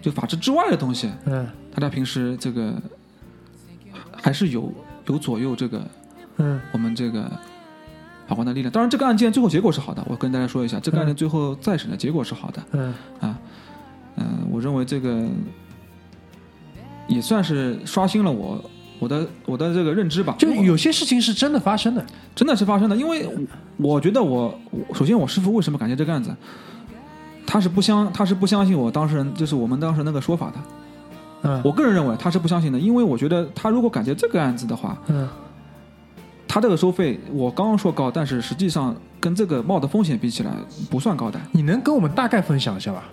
[0.00, 2.74] 就法治之外的东西，嗯大家平时这个
[4.12, 4.72] 还是有
[5.06, 5.82] 有左右这个
[6.36, 7.24] 嗯我们这个
[8.28, 8.70] 法官的力量。
[8.70, 12.62] 当然，这个案件最后结果是好的，我跟大家说一下，这个案件最后再审的结果是好的。
[12.72, 13.38] 嗯啊，
[14.16, 15.24] 嗯、我认为这个
[17.06, 18.62] 也算是刷新了我
[18.98, 20.34] 我的我的这个认知吧。
[20.38, 22.04] 就有些事情是真的发生的。
[22.34, 23.26] 真的是发生的，因为
[23.76, 26.34] 我我觉得我我首先我师傅为什么感谢这个案子，
[27.46, 30.54] 他是不相他是不相信我当事人就是我们当时那个说法的。
[31.42, 35.28] 嗯我个人认为他是不相信的，因为我觉得他如果感觉这个案子的话，嗯
[36.48, 40.50] 他这个收费我刚刚说高，但是实际上跟这个冒的风险比起来
[40.90, 41.40] 不算高的。
[41.52, 43.04] 你能跟我们大概分享一下吧？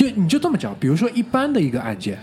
[0.00, 2.18] 就你就这么讲，比如说一般的一个案件，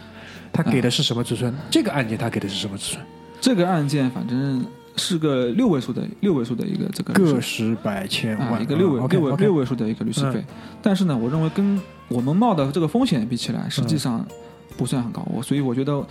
[0.51, 1.53] 他给的是什么止损？
[1.69, 3.05] 这个案件他给的是什么尺寸？
[3.39, 4.65] 这个案件反正
[4.95, 10.43] 是个六位数的六位数的一个这个个十百千啊，万，一个六位、六位六位数的一个律师费。
[10.81, 14.27] 但是呢，我认为跟我们冒的这个风险比起来，实际上
[14.75, 15.23] 不算很高。
[15.31, 16.03] 我所以我觉得，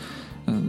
[0.46, 0.68] 嗯、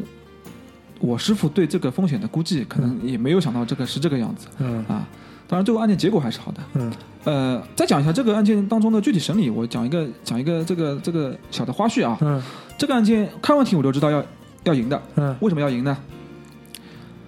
[0.99, 5.07] 我师傅对这个风险的估计，可能也没有想到这个是这个样子嗯啊。
[5.47, 6.59] 当然，最后案件结果还是好的。
[6.73, 6.91] 嗯
[7.23, 12.17] 呃，再讲一下这个案件当中的具体审理，我讲一个讲一个这个这个小的花絮啊。
[12.21, 12.41] 嗯
[12.77, 14.23] 这个案件看问题我就知道要
[14.63, 15.97] 要赢的，嗯为什么要赢呢？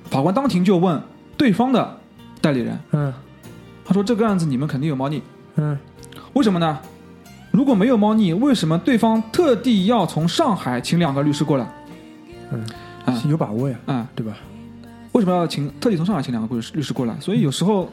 [0.05, 1.01] 法官当庭就问
[1.35, 1.97] 对方的
[2.39, 3.13] 代理人，嗯
[3.83, 5.21] 他说这个案子你们肯定有猫腻，
[5.55, 5.77] 嗯
[6.33, 6.79] 为什么呢？
[7.51, 11.67] 如果没有猫腻，为什么对方特地要从上海请两个律师过来？
[12.51, 12.63] 嗯
[13.05, 14.37] 啊有把握呀，啊、对吧？
[15.13, 17.19] 为什么要请特地从上海请两个律师律师过来？
[17.19, 17.89] 所以有时候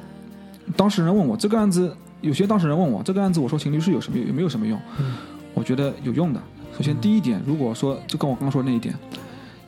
[0.75, 4.81] 当事人问我这个案子，有些当事人问我这个案子，我说请律师有什么有没有什么用？
[4.99, 5.15] 嗯
[5.55, 6.43] 我觉得有用的。
[6.77, 8.95] 首先第一点，如果说就跟我刚刚说的那一点，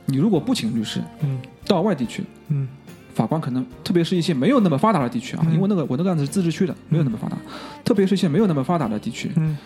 [0.05, 2.67] 你如果不请律师嗯到外地去，嗯
[3.13, 7.37] 法官可能特别是一些没有那么发达的地区啊，嗯因为那个我那个案子是自治区的，没有那么发达，
[7.83, 9.57] 特别是一些没有那么发达的地区，嗯。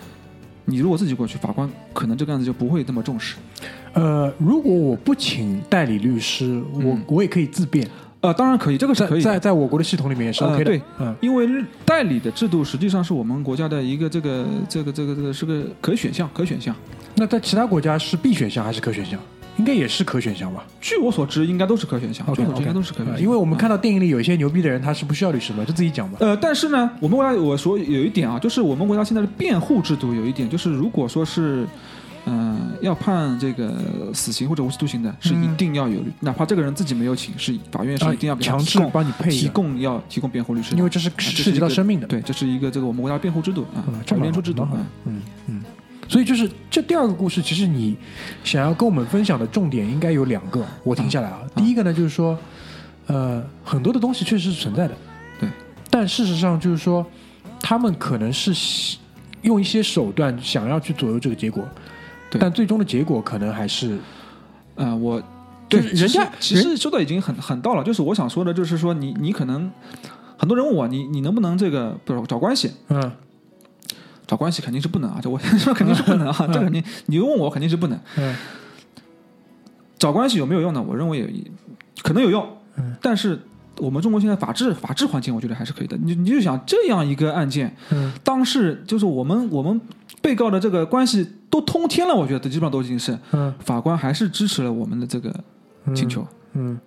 [0.65, 3.35] 你如果自己过去，法官可能这个案子就不会那么重视。
[3.91, 7.85] 呃，如果我不请代理律师，我嗯我也可以自辩，
[8.23, 10.63] 呃，当然可以，这个是在可以在在我国的系统里面也是呃 OK 的。
[10.63, 11.47] 对，嗯因为
[11.85, 16.73] 代理的制度实际上是我们国家的一个这个这个这个这个是个可选项，可选项。
[17.15, 19.19] 那在其他国家是必选项还是可选项？
[19.57, 22.25] 应该也是可选项吧据我所知，应该都是可选项。
[22.33, 23.13] 据 OK，我应该都是可选项。
[23.15, 26.17] 呃因为我们啊看到电影里有一些牛逼的人，他是不需要律师的，就自己讲吧。
[26.21, 31.67] 呃，但是呢，我们国家我说有一点啊，就是我们国家现在的辩护制度有一点，就是如果说是，
[32.25, 33.73] 嗯、要判这个
[34.13, 42.07] 死刑或者无期徒刑的，是一嗯定要有，哪怕这个人自己没有请，是法院是一定要强制帮你配提供要提供辩护律师，因为这是涉及到生命的。
[42.07, 44.69] 对，这是一个这个我们国家辩护制度啊嗯，，法这蛮好律辩护制度啊。
[45.05, 45.63] 嗯嗯。
[46.09, 47.95] 所以就是这第二个故事，其实你
[48.43, 51.39] 想要跟我们分享的重点应该有两个，我停下来啊。
[51.55, 52.37] 第一个呢，就是说，
[53.07, 54.93] 呃，很多的东西确实是存在的，
[55.39, 55.49] 对，
[55.89, 57.05] 但事实上就是说，
[57.61, 58.97] 他们可能是
[59.43, 62.02] 用一些手段想要去左右这个结果，对
[62.39, 63.97] 但最终的结果可能还是
[64.75, 65.21] 呃，我
[65.69, 69.71] 对人家其实说的已经很很到了，就是我想说的，就是说你你可能
[70.37, 72.71] 很多人问我，你你能不能这个不是找关系？
[72.89, 73.11] 嗯
[74.25, 77.99] 找关系肯定是不能啊，这我说肯定是不能啊， 这肯定你问我肯定是不能。
[78.17, 78.35] 嗯
[79.99, 80.81] 找关系有没有用呢？
[80.81, 81.27] 我认为也
[82.01, 82.45] 可能有用，
[82.77, 83.39] 嗯但是
[83.77, 85.97] 我们中国现在法治法治环境，我觉得还是可以的。
[85.97, 89.79] 你你就想这样一个案件，嗯当事就是我们我们
[90.23, 95.31] 被告的这个关系都通天了，我觉得基本上都已经是嗯法官还是支持了我们的这个
[95.93, 96.25] 请求。
[96.53, 96.79] 嗯，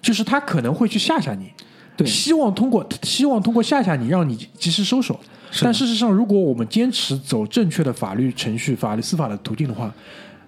[0.00, 1.52] 就是他可能会去吓吓你，
[1.96, 5.18] 对希望通过希望通过吓吓你，让你及时收手。
[5.50, 9.92] 是但事实上，如果我们坚持走正确的法律程序、法律司法的途径的话，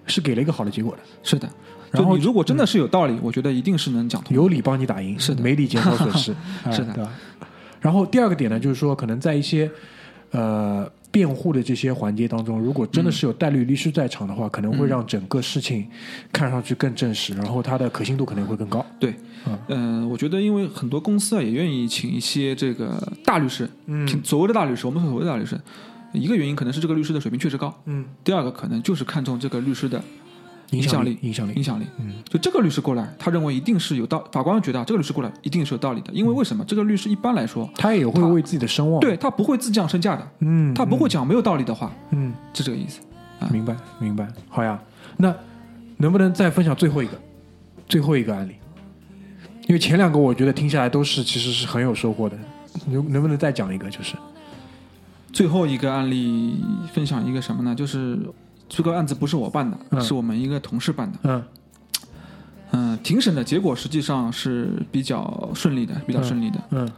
[0.05, 1.01] 是给了一个好的结果的。
[1.23, 1.49] 是的，
[1.91, 4.33] 然后你如果真的是有道理，我觉得一定是能讲通。
[4.33, 7.09] 有理帮你打赢，是的没理减少损失，哎是的？
[7.81, 9.69] 然后第二个点呢，就是说，可能在一些
[10.31, 15.87] 呃辩护的这些环节当中，如果真的是有代理律师在场的话，可能会让整个事情
[16.31, 18.83] 看上去更正式，然后它的可信度可能会更高。
[18.99, 19.13] 对，
[19.45, 20.01] 嗯。
[20.01, 24.07] 呃，我觉得因为很多公司啊也愿意请一些这个大律师，嗯。
[24.23, 25.55] 所谓的大律师，我们所谓的大律师，
[26.13, 30.03] 一个原因可能是这个律师的水平确实高，嗯，第二个可能就是看中这个律师的
[30.77, 31.85] 影响力影响力影，响力。
[31.99, 36.63] 嗯就这个律师过来，他认为一定是有道，法官觉得啊，这个律师过来一定是有道理的，因为为什么？
[36.65, 42.99] 这个律师一般来说，他也会为自己的声望，对他不会自降身价的，嗯，他不会讲没有道理的话，嗯，是这个意思。
[43.39, 44.27] 嗯，明白明白。
[44.49, 44.79] 好呀，
[45.17, 45.33] 那
[45.97, 47.19] 能不能再分享最后一个
[47.87, 48.53] 最后一个案例？
[49.67, 52.37] 因为前两个我觉得听下来都是其实是很有收获的，
[52.87, 53.89] 能能不能再讲一个？
[53.89, 54.15] 就是
[55.31, 56.55] 最后一个案例
[56.93, 57.73] 分享一个什么呢？
[57.73, 58.19] 就是
[58.75, 61.19] 这个案子不是我办的，嗯是我们一个同事办的。
[61.23, 61.43] 嗯
[62.71, 66.59] 嗯，庭审的结果实际上是比较顺利的，比较顺利的。
[66.71, 66.89] 嗯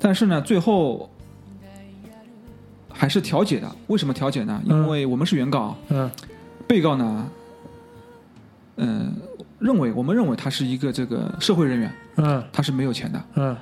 [0.00, 1.10] 但是呢，最后
[2.90, 3.70] 还是调解的。
[3.88, 4.62] 为什么调解呢？
[4.66, 6.10] 嗯因为我们是原告，嗯
[6.66, 7.26] 被告呢，
[8.76, 9.14] 嗯、
[9.58, 13.22] 认为我们认为他是一个这个社会人员，嗯他是没有钱的。
[13.34, 13.54] 嗯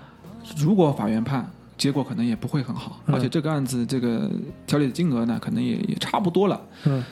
[0.57, 1.45] 如果法院判，
[1.76, 4.30] 结果可能也不会很好，嗯而且这个案子这个
[4.64, 6.61] 调解的金额呢，可能也也差不多了。
[6.84, 7.03] 嗯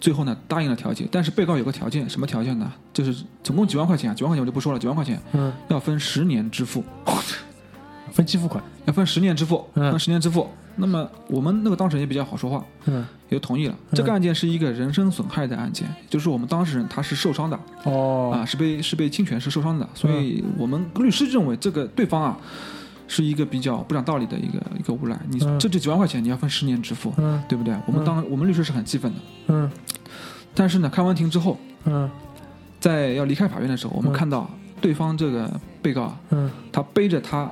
[0.00, 2.72] 最后呢，答应了调解，但是被告有个条件，什么条件呢？
[2.92, 6.82] 就是总共几万块钱啊，几万块钱我就不说了，几万块钱嗯，要分十年支付，
[8.10, 8.62] 分期付款。
[8.86, 9.90] 要分十年支付，嗯。
[9.90, 10.48] 分十年支付。
[10.76, 13.06] 那么我们那个当事人也比较好说话，嗯。
[13.28, 13.74] 也就同意了。
[13.92, 17.60] 这个案件是一个人身损害的案件，就是我们当事人他是受伤的。
[17.84, 18.32] 哦。
[18.34, 22.38] 啊，是被是被侵权是受伤的，所以我们律师认为这个对方啊
[23.12, 25.18] 是一个比较不讲道理的一个一个无赖。
[25.28, 25.58] 你嗯。
[25.58, 27.42] 这这几万块钱你要分十年支付，嗯。
[27.48, 27.76] 对不对？
[27.86, 29.68] 我们当我们律师是很气愤的，嗯。
[30.54, 32.08] 但是呢，开完庭之后，嗯。
[32.78, 34.14] 在要离开法院的时候，我们嗯。
[34.14, 34.48] 看到
[34.80, 36.48] 对方这个被告啊，嗯。
[36.70, 37.50] 他背着他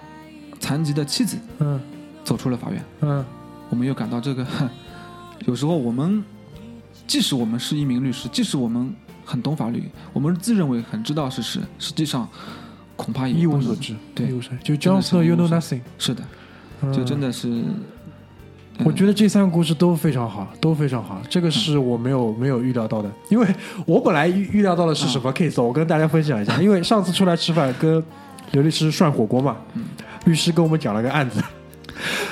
[0.60, 1.80] 残疾的妻子嗯。
[2.22, 2.84] 走出了法院。
[3.00, 3.24] 嗯。
[3.68, 4.46] 我们又感到这个，
[5.46, 6.22] 有时候我们
[7.08, 8.94] 即使我们是一名律师，即使我们
[9.24, 12.26] 很懂法律，我们自认为很知道事实，实际上
[12.98, 14.64] 恐怕也一无所知，对一无所知。
[14.64, 15.80] 就真的 John 是 Snow, 一 you know nothing。
[15.98, 16.22] 是的，
[16.82, 17.76] 嗯就真的是，嗯
[18.84, 21.22] 我觉得这三个故事都非常好，都非常好。
[21.30, 23.46] 这个是我没有没有预料到的，因为
[23.86, 26.60] 我本来预预料到的是什么 case，我跟大家分享一下。
[26.60, 28.02] 因为上次出来吃饭跟
[28.52, 29.56] 刘律师涮火锅嘛，
[30.26, 31.40] 律师跟我们讲了个案子，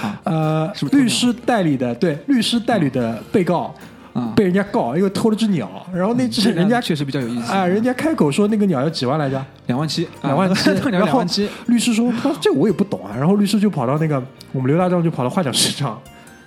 [0.02, 3.74] 啊呃是，是律师代理的对律师代理的被告
[4.16, 9.44] 啊，被人家告，因为偷了只鸟，然后那只这个人家确实比较有意思啊，人家开口说那个鸟要几万来着？
[9.66, 16.00] 两万七，啊两万七这个鸟然后两万七，律师说：“他说这我也不懂啊。”然后律师就跑到那个我们刘大壮就跑到花鸟市场，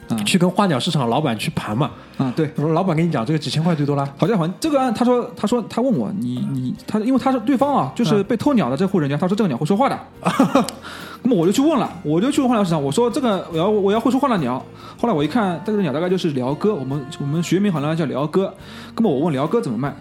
[0.09, 1.91] 嗯去跟花鸟市场老板去盘嘛。
[2.17, 2.49] 啊，对。
[2.55, 4.07] 我说老板跟你讲，这个几千块最多了。
[4.17, 9.99] 好家伙，这个案，他说，他说，他问我，你你他，因为他是对方啊，就是嗯被偷鸟的这户人家，他说这个鸟会说话的，
[11.22, 14.63] 那么我就去问了，我就去问花鸟市场，我说这个我要我要会说话的鸟，
[14.99, 18.53] 后来我一看，这个鸟大概就是鹩哥，我们我们学名好像叫鹩哥，
[18.95, 19.93] 那么我问鹩哥怎么卖，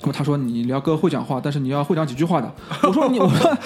[0.00, 2.50] 那么他说你鹩哥会讲话，但是你要会讲几句话的，
[2.82, 3.56] 我说你我说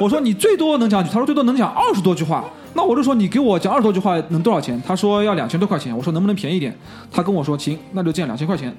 [0.00, 4.82] 我说你最多能讲几，他说最多能讲二十多句话，那我就说你给我讲二十多句话能多少钱？
[4.86, 6.74] 他说要两千多块钱，我说能不能便宜点？
[7.10, 8.74] 他跟我说行，那就这样两千块钱，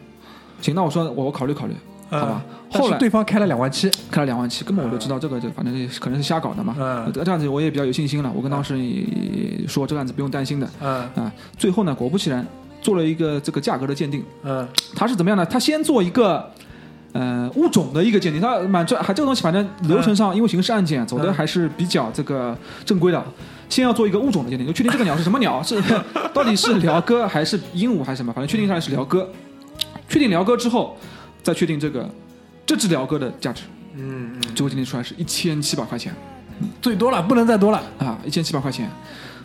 [0.62, 1.76] 行，那我说我考虑考虑，
[2.20, 2.42] 好吧。
[2.72, 6.76] 后来对方开了两万七，开了两万七，根本我就知道这个就反正是可能是瞎搞的嘛。
[6.80, 8.32] 嗯这样子我也比较有信心了。
[8.36, 11.32] 我跟当事人说这个案子不用担心的嗯啊。
[11.58, 12.46] 最后呢，果不其然
[12.82, 15.46] 做了一个这个价格的鉴定，嗯他是怎么样呢？
[15.46, 16.50] 他先做一个。
[17.16, 23.24] 呃，物种的一个鉴定，他满这还这个东西，反正流程上，因为刑事案件走的嗯还是比较这个正规的。
[23.70, 25.80] 先要做一个物种的鉴定，就确定这个鸟是什么鸟，是
[26.34, 29.30] 到底是鹩哥还是鹦鹉还是什么，反正确定下来是鹩哥。
[30.10, 30.98] 确定鹩哥之后，
[31.44, 32.10] 再确定这个
[32.66, 33.64] 这只鹩哥的价值。
[33.96, 36.12] 嗯嗯，最后鉴定出来是一千七百块钱
[36.82, 37.80] 最多了，不能再多了。
[38.00, 38.90] 啊，一千七百块钱，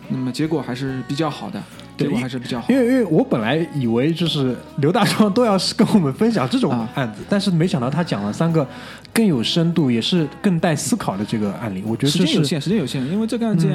[0.07, 1.61] 那么结果还是比较好的，
[1.97, 2.75] 结果还是比较好因。
[2.75, 8.67] 为因为我本来以为就是刘大壮都要是跟我们分享这种啊案子，但是没想到他讲了三个
[9.13, 11.83] 更有深度，也是更带思考的这个案例。
[11.85, 13.69] 我觉得时间有限，时间有限，因为这个案件，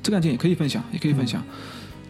[0.00, 1.42] 这个案件也可以分享，也可以分享。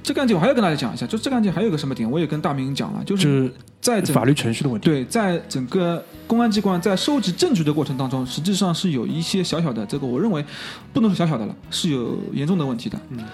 [0.03, 4.85] 这个案件我还要跟大家讲一下，就这个案件还有个什么点，我也跟大明讲了，就就是在整法律程序的问题。
[4.85, 10.45] 对，在整个公安机关在收集证据的过程当中，实际上是有一些小小的这个，我认为
[10.93, 12.99] 不能说小小的了，是有严重的问题的。
[13.11, 13.25] 嗯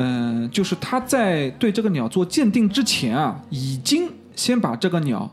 [0.00, 5.28] 嗯、就是他在对这个鸟做鉴定之前啊，已经先把这个鸟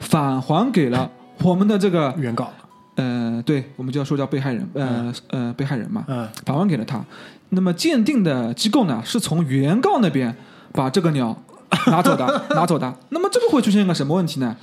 [0.00, 1.10] 返还给了
[1.44, 2.50] 我们的这个原告，
[2.94, 7.04] 呃，对我们就要说叫被害人，呃呃，被害人嘛，嗯返还给了他。
[7.50, 10.34] 那么鉴定的机构呢，是从原告那边
[10.72, 11.42] 把这个鸟
[11.86, 12.94] 拿走的， 拿走的。
[13.10, 14.56] 那么这个会出现一个什么问题呢？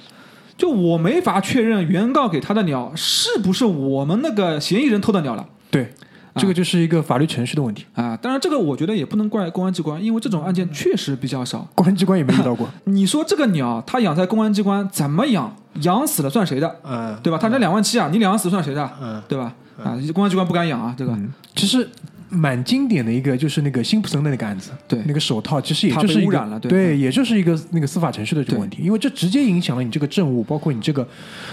[0.57, 5.93] 就我没法确认原告给他的鸟是不是我们那个嫌疑人偷的鸟了对，
[6.35, 8.15] 这个就是一个法律程序的问题，啊！
[8.21, 11.67] 当然，这个我觉得也不能怪公安机关，因为这种案件确实比较少。
[11.75, 12.69] 公安机关也没遇到过。
[12.85, 15.53] 你说这个鸟，它养在公安机关怎么养？
[15.81, 16.73] 养死了算谁的？
[16.85, 17.37] 嗯对吧？
[17.37, 18.89] 他这两万七啊，你两万死算谁的？
[19.01, 19.53] 嗯对吧？
[19.83, 21.11] 啊，公安机关不敢养啊，这个。
[21.11, 21.89] 嗯，其实
[22.35, 31.07] 蛮经典的一个就是那个辛普森的那个案子，对那个手套其实也就是一个污染了对对，也就是一个那个司法程序的这个问题，因为这直接影响了你这个证物，包括你这个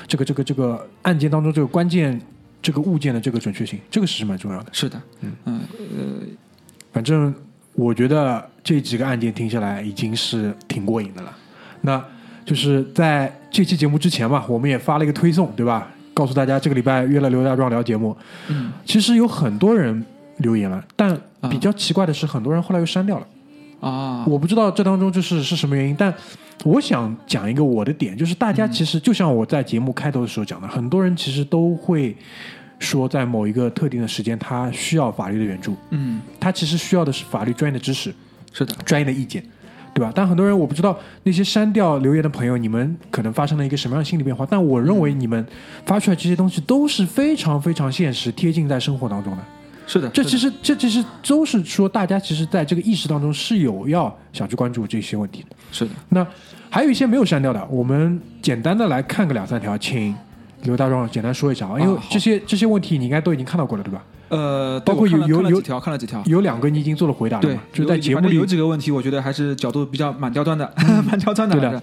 [0.09, 2.21] 这个这个这个案件当中这个关键
[2.61, 4.67] 这个物件的这个准确性，这个是蛮重要的。
[4.73, 6.05] 是的，嗯嗯呃，
[6.93, 7.33] 反正
[7.75, 11.37] 我觉得这几个案件听下来已经是挺过瘾的了。
[11.81, 12.05] 那
[12.45, 15.89] 就是在这期节目之前嘛，我们也发了一个推送，对吧？
[16.15, 18.15] 告诉大家这个礼拜约了刘大壮聊节目。
[18.49, 20.05] 嗯，其实有很多人
[20.43, 21.19] 留言了，但
[21.49, 23.27] 比较奇怪的是，很多人后来又删掉了。
[23.81, 26.15] 啊，我不知道这当中就是是什么原因，但
[26.65, 32.17] 我想讲一个我的点，就是大家其实就像我在节目开头的时候讲的，很多人其实都会
[32.79, 38.15] 说，在某一个特定的时间，他需要法律的援助，嗯，他其实需要的是法律专业的知识、
[38.53, 39.43] 是的，专业的意见，
[39.93, 40.13] 对吧？
[40.15, 44.47] 但很多人我不知道那些删掉留言的朋友，你们可能发生了一个什么样的心理变化？
[44.49, 45.45] 但我认为你们
[45.85, 49.43] 发出来这些东西都是非常非常现实、贴近在生活当中的。
[49.87, 55.57] 是的，这其实这其实都是说，大家其实在这个意识当中是有要想去关注这些问题的。
[55.71, 56.27] 是的，那
[56.71, 60.15] 还有一些没有删掉的，我们简单的来看个两三条，请
[60.63, 64.03] 刘大壮简单说一下啊，因为这些这些问题你应该都已经看到过了，对吧？
[64.29, 66.23] 呃，包括有有有几条，看了几条。
[66.25, 70.73] 有两个你已经做了回答了对嘛，，就在有反正节目里有几个问题，我觉得还是角度比较蛮刁钻的，
[71.07, 71.83] 蛮刁钻的，对的还是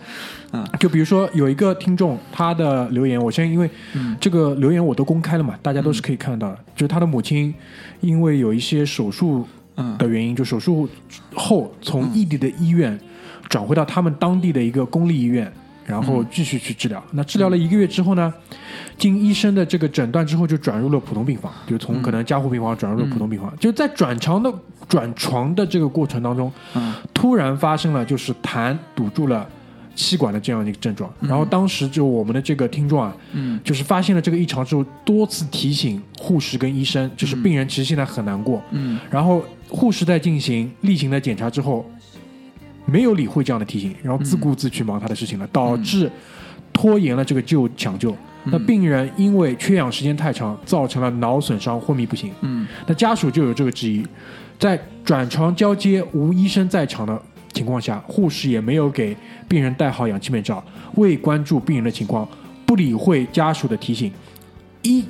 [0.53, 6.57] 嗯就比如说有一个听众他的留言，我相信因为嗯这个留言我都公开了嘛，大家都是可以看得到的。
[6.75, 7.53] 就是他的母亲
[8.01, 9.97] 因为有一些手术嗯。
[9.97, 10.87] 的原因，就手术
[11.33, 12.99] 后从异地的医院
[13.47, 15.51] 转回到他们当地的一个公立医院，
[15.85, 17.01] 然后继续去治疗。
[17.11, 18.33] 那治疗了一个月之后呢，
[18.97, 23.53] 经医生的这个诊断之后，就转入了普通病房，就从可能加护病房转入了普通病房。
[23.57, 24.53] 就在转床的
[24.87, 26.93] 转床的这个过程当中，嗯。
[27.13, 29.47] 突然发生了就是痰堵住了
[29.99, 31.13] 气管的这样一个症状。
[31.19, 38.61] 然后当时就我们的这个听众啊，嗯就是发现了这个异常之后，多次提醒护士跟医生，就是病人其实现在很难过。
[38.71, 41.85] 嗯然后护士在进行例行的检查之后，
[42.85, 46.09] 没有理会这样的提醒，然后自顾自去忙他的事情了，导致
[46.71, 48.15] 拖延了这个救抢救。
[48.45, 52.31] 那病人因为缺氧时间太长，造成了脑损伤、昏迷不醒。
[52.39, 54.01] 嗯那家属就有这个质疑，
[54.57, 57.21] 在转床交接无医生在场的
[57.59, 59.13] 情况下，护士也没有给
[59.49, 60.63] 病人戴好氧气面罩，
[60.95, 62.25] 未关注病人的情况，
[62.65, 64.09] 不理会家属的提醒。
[64.81, 65.03] 一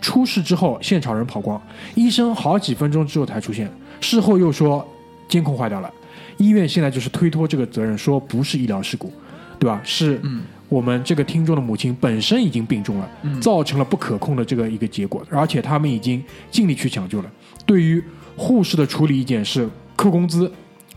[0.00, 1.60] 出事之后，现场人跑光，
[1.94, 3.70] 医生好几分钟之后才出现，
[4.00, 4.88] 事后又说
[5.28, 5.92] 监控坏掉了，
[6.38, 9.12] 医院现在就是推脱这个责任，说不是医疗事故，
[9.58, 9.78] 对吧？
[9.84, 10.40] 是嗯
[10.70, 17.30] 我们这个听众的母亲本身已经病重了，嗯造成了不可控的这个一个结果，而且他们已经尽力去抢救了。
[17.66, 18.02] 对于
[18.36, 20.50] 护士的处理意见是扣工资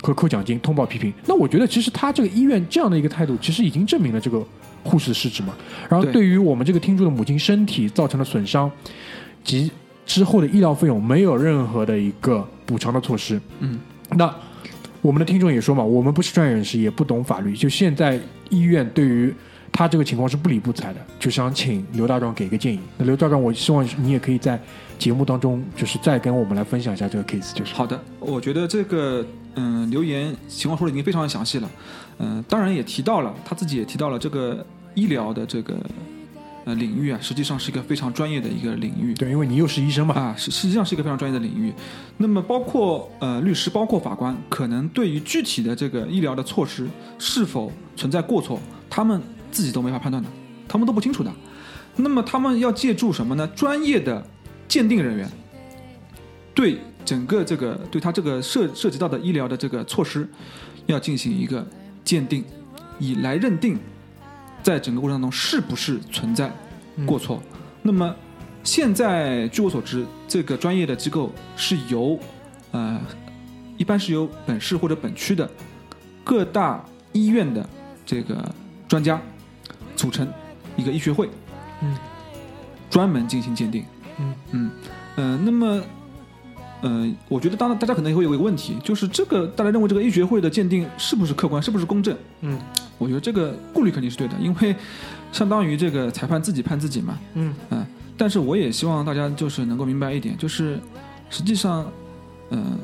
[0.04, 1.12] 和扣奖金，通报批评。
[1.26, 4.45] 那我觉得其实他这个医院这样的一个态度，其实已经证明了这个
[4.84, 5.54] 护士的失职嘛。
[5.89, 8.70] 然后对对于我们这个听众的母亲身体造成的损伤
[9.43, 9.72] 及
[10.06, 13.39] 之后的医疗费用，没有任何的一个补偿的措施。
[13.60, 13.80] 嗯
[14.10, 14.32] 那
[15.01, 19.34] 我们的听众也说嘛，我们不是专业人士，也不懂法律，就现在医院对于
[19.72, 22.80] 他这个情况是不理不睬的，就想请刘大壮给一个建议。
[22.97, 24.58] 那刘大壮，我希望你也可以在
[24.99, 29.26] 节目当中，就是再跟我们来分享一下这个 case，就是好的，我觉得这个
[29.56, 31.70] 嗯留言情况说的已经非常详细了，
[32.20, 35.76] 嗯，当然也提到了他自己也提到了这个医疗的这个
[36.66, 39.14] 呃领域啊，实际上是一个非常专业的一个领域。
[39.14, 41.74] 对，因为你又是医生嘛，啊，实实际上是一个非常专业的领域。
[42.18, 46.88] 那么，包括呃律师，包括法官，可能对于具体的这个医疗的措施
[47.20, 50.30] 是否存在过错，他们自己都没法判断的，
[50.68, 51.32] 他们都不清楚的。
[51.95, 53.45] 那么，他们要借助什么呢？
[53.56, 54.26] 专业的
[54.68, 55.30] 鉴定人员
[56.56, 60.28] 对整个这个对他这个涉涉及到的医疗的这个措施，
[60.86, 61.66] 要进行一个
[62.04, 62.43] 鉴定，
[62.99, 63.78] 以来认定
[64.62, 66.51] 在整个过程当中是不是存在
[67.06, 67.41] 过错。
[67.82, 68.16] 那么
[68.64, 72.18] 现在据我所知，这个专业的机构是由
[72.72, 72.99] 呃，
[73.78, 75.49] 一般是由本市或者本区的
[76.24, 77.68] 各大医院的
[78.06, 78.54] 这个
[78.88, 79.22] 专家
[79.95, 80.28] 组成
[80.78, 81.30] 一个医学会，
[81.82, 81.97] 嗯，
[82.89, 83.84] 专门进行鉴定。
[84.20, 84.72] 嗯嗯
[85.18, 85.84] 呃，那么。
[86.84, 92.16] 嗯、我觉得当然大家可能也会有一个问题，就是这个大家认为这个医学会的鉴定是不是客观，是不是公正？
[92.42, 92.60] 嗯
[92.98, 94.76] 我觉得这个顾虑肯定是对的，因为
[95.32, 97.18] 相当于这个裁判自己判自己嘛。
[97.34, 97.86] 嗯嗯，
[98.18, 100.80] 但是我也希望大家就是能够明白一点，就是
[101.30, 101.86] 实际上，
[102.52, 102.78] 嗯、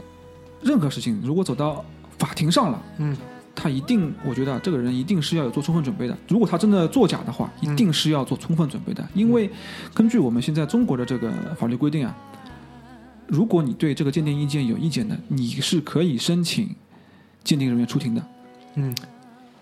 [0.61, 1.85] 任何事情如果走到
[2.17, 3.15] 法庭上了，嗯
[3.55, 6.17] 他一定，我觉得啊这个人一定是要有做充分准备的。
[6.29, 9.49] 如果他真的作假的话，一定是要做充分准备的，因为
[9.93, 12.15] 根据我们现在中国的这个法律规定啊，
[13.29, 16.75] 如果你对这个鉴定意见有意见的，你是可以申请
[17.43, 18.21] 鉴定人员出庭的。
[18.75, 18.93] 嗯，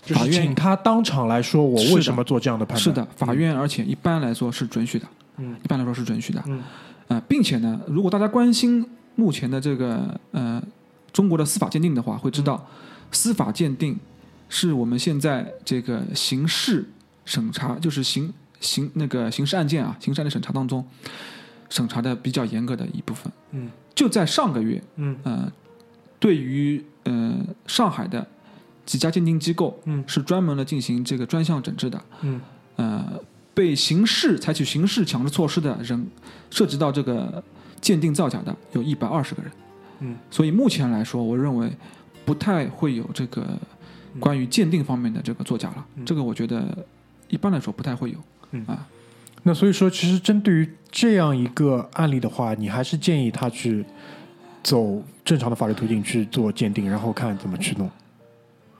[0.03, 2.83] 就法院他当场来说我为什么做这样的判断。
[2.83, 5.07] 是的，法院而且一般来说是准许的，
[5.37, 6.43] 嗯一般来说是准许的。
[6.47, 6.63] 嗯
[7.09, 10.61] 呃，并且呢，如果大家关心目前的这个呃
[11.13, 12.67] 中国的司法鉴定的话，会知道
[13.11, 13.97] 司法鉴定
[14.49, 16.89] 是我们现在这个刑事
[17.23, 20.85] 审查，就是刑刑那个刑事案件啊，刑事案件审查当中
[21.69, 23.31] 审查的比较严格的一部分。
[23.51, 25.51] 嗯就在上个月，嗯呃，
[26.19, 28.25] 对于呃上海的
[28.85, 31.99] 几家鉴定机构，嗯是专门的进行这个专项整治的。
[32.21, 32.39] 嗯
[32.75, 33.19] 呃，
[33.55, 36.07] 被刑事采取刑事强制措施的人，
[36.51, 37.43] 涉及到这个
[37.81, 39.51] 鉴定造假的有一百二十个人。
[40.01, 41.71] 嗯，所以目前来说，我认为
[42.23, 43.57] 不太会有这个
[44.19, 45.83] 关于鉴定方面的这个作假了。
[46.05, 46.85] 这个我觉得
[47.29, 48.17] 一般来说不太会有。
[48.51, 48.87] 嗯啊，
[49.43, 53.85] 那所以说，其实针对于这样一个案例的话，你还是建议他去
[54.61, 57.89] 走正常的法律途径去做鉴定，然后看怎么去弄。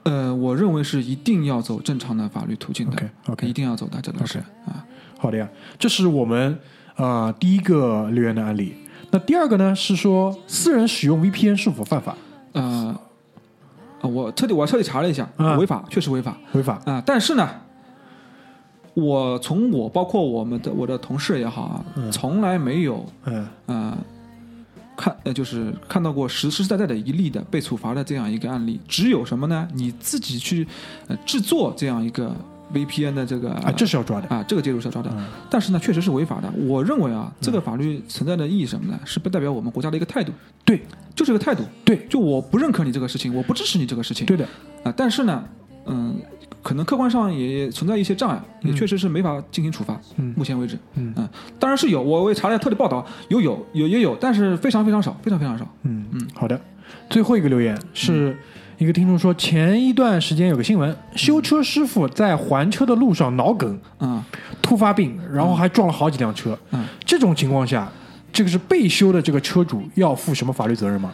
[0.04, 4.84] 呃，我认为是一定要走正常的法律途径的 OK OK，一定要走的，这个是啊。
[5.18, 5.48] 好的呀，
[5.78, 6.58] 这是我们
[6.96, 8.74] 呃第一个留言的案例。
[9.10, 12.16] 那第二个呢是说私人使用 VPN 是否犯法？
[12.52, 12.98] 呃，
[14.00, 16.80] 啊，我彻底我彻底查了一下，嗯违法，确实违法违法？
[16.86, 17.02] 啊。
[17.04, 17.48] 但是呢，
[19.00, 23.98] 我从我包括我们的我的同事也好啊，从来没有嗯呃
[24.96, 28.80] 看呃就是看到过实实实在在的一例的被处罚的这样一个案例。
[28.88, 29.68] 只有什么呢？
[29.72, 30.66] 你自己去
[31.06, 32.34] 呃制作这样一个
[32.74, 34.28] VPN 的这个啊，这是要抓的。
[34.28, 36.52] 啊，这个介入是要抓的，嗯但是呢，确实是违法的。
[36.66, 38.98] 我认为啊，这个法律存在的意义什么呢？
[39.04, 40.32] 是不代表我们国家的一个态度，
[40.64, 40.82] 对
[41.14, 41.62] 就这个态度。
[41.84, 44.26] 对就我不认可你这个事情，我不支持你这个事情。
[44.26, 44.44] 对的，
[44.82, 45.44] 啊，但是呢，
[45.90, 46.16] 嗯，
[46.62, 49.98] 可能客观上也存在一些障碍，也嗯确实是没法进行处罚。
[50.16, 51.14] 嗯目前为止，嗯
[51.58, 55.66] 当然是有，我我也查了特地报道，有有有也有，但是非常非常少，非常非常少。
[55.82, 56.60] 嗯嗯好的。
[57.10, 58.36] 最后一个留言是
[58.78, 64.22] 一个听众说，前一段时间有个新闻，修车师傅在还车的路上脑梗嗯
[64.62, 66.58] 突发病，然后还撞了好几辆车。
[66.70, 67.90] 嗯，这种情况下，
[68.32, 71.12] 这个是被修的这个车主要负什么法律责任吗？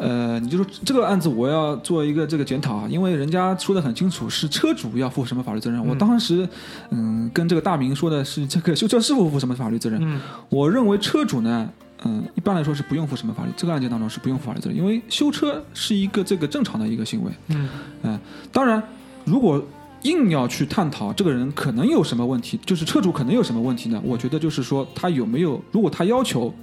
[0.00, 5.84] 呃，你就说这个案子，我要做一个这个检讨啊，因为人家说的很清楚，是车主要负什么法律责任。
[5.86, 6.48] 我当时，
[6.90, 10.00] 嗯，跟这个大明说的是这个修车师傅负什么法律责任。
[10.02, 11.68] 嗯我认为车主呢，
[12.04, 17.32] 嗯，一般来说是不用负什么法律，这个案件当中是不用负法律责任，因为修车是一个这个正常的一个行为。
[17.48, 17.68] 嗯
[18.02, 18.20] 嗯，
[18.52, 18.82] 当然，
[19.24, 19.62] 如果
[20.02, 24.00] 硬要去探讨这个人可能有什么问题，就是车主可能有什么问题呢？
[24.04, 26.54] 我觉得就是说他有没有，如果他要求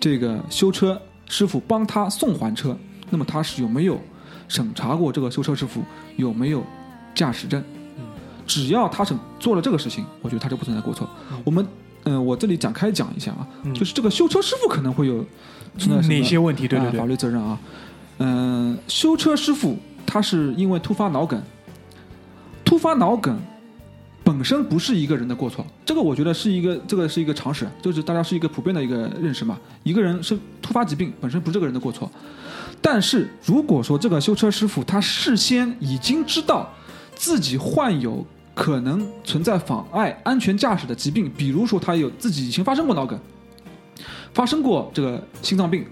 [0.00, 2.76] 这个修车师傅帮他送还车，
[3.10, 4.00] 那么他是有没有
[4.48, 5.82] 审查过这个修车师傅
[6.16, 6.64] 有没有
[7.14, 7.62] 驾驶证？
[8.46, 11.08] 只要他是做了这个事情，我觉得他就不存在过错。
[11.44, 11.66] 我们
[12.04, 15.26] 嗯、我这里展开讲一下啊，嗯就是这个修车师傅可能会有
[15.76, 16.68] 存在哪些问题？
[16.68, 17.58] 对对呃法，律责任啊。
[18.18, 21.42] 嗯、修车师傅他是因为突发脑梗，
[22.64, 23.36] 突发脑梗
[24.26, 29.56] 本身不是一个人的过错，这个我觉得是一个这个是一个常识，就是大家是一个普遍的一个认识嘛。
[29.84, 32.10] 一个人是突发疾病本身不是这个人的过错，
[32.82, 36.68] 但是如果说这个修车师傅他事先已经知道
[37.14, 43.16] 自己患有可能存在妨碍安全驾驶的疾病，比如说他有自己以前发生过脑梗，
[44.34, 45.86] 发生过这个心脏病，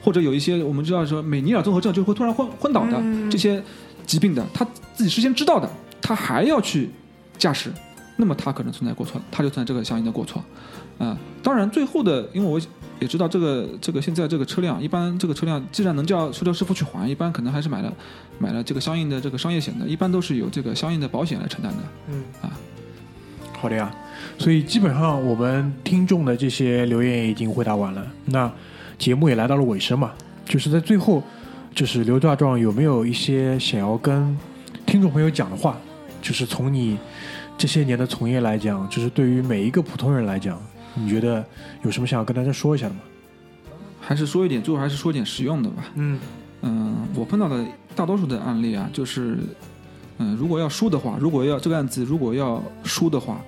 [0.00, 3.60] 或者有一些我们知道说美尼尔综合症就会突然昏昏倒的、这些
[4.06, 4.64] 疾病的，他
[4.94, 5.68] 自己事先知道的，
[6.00, 6.88] 他还要去
[7.38, 7.72] 驾驶，
[8.16, 10.42] 那么他可能存在过错，他就存在这个相应的过错。
[10.98, 12.60] 啊、当然最后的，因为我
[13.00, 17.92] 也知道这个这个现在这个车辆，一般这个车辆既然能叫修车师傅去还，一般可能还是买了
[18.38, 21.78] 买了这个相应的这个商业险的，一般都是有这个相应的保险来承担的。
[22.08, 22.52] 嗯啊，
[23.58, 23.92] 好的呀。
[24.38, 28.50] 所以基本上我们听众的这些留言已经回答完了，那
[28.96, 30.12] 节目也来到了尾声嘛，
[30.44, 31.20] 就是在最后，
[31.74, 34.38] 就是刘大壮有没有一些想要跟
[34.86, 35.76] 听众朋友讲的话？
[36.20, 36.96] 就是从你
[37.56, 40.60] 这些年的从业来讲，就是对于每一个普通人来讲，
[40.94, 41.44] 你觉得
[41.82, 43.00] 有什么想要跟大家说一下的吗？
[44.00, 45.84] 还是说一点，最后还是说一点实用的吧。
[45.94, 46.18] 嗯
[46.62, 49.38] 嗯，我碰到的大多数的案例啊，就是，
[50.18, 53.40] 嗯，如果要输的话，如果要这个案子如果要输的话，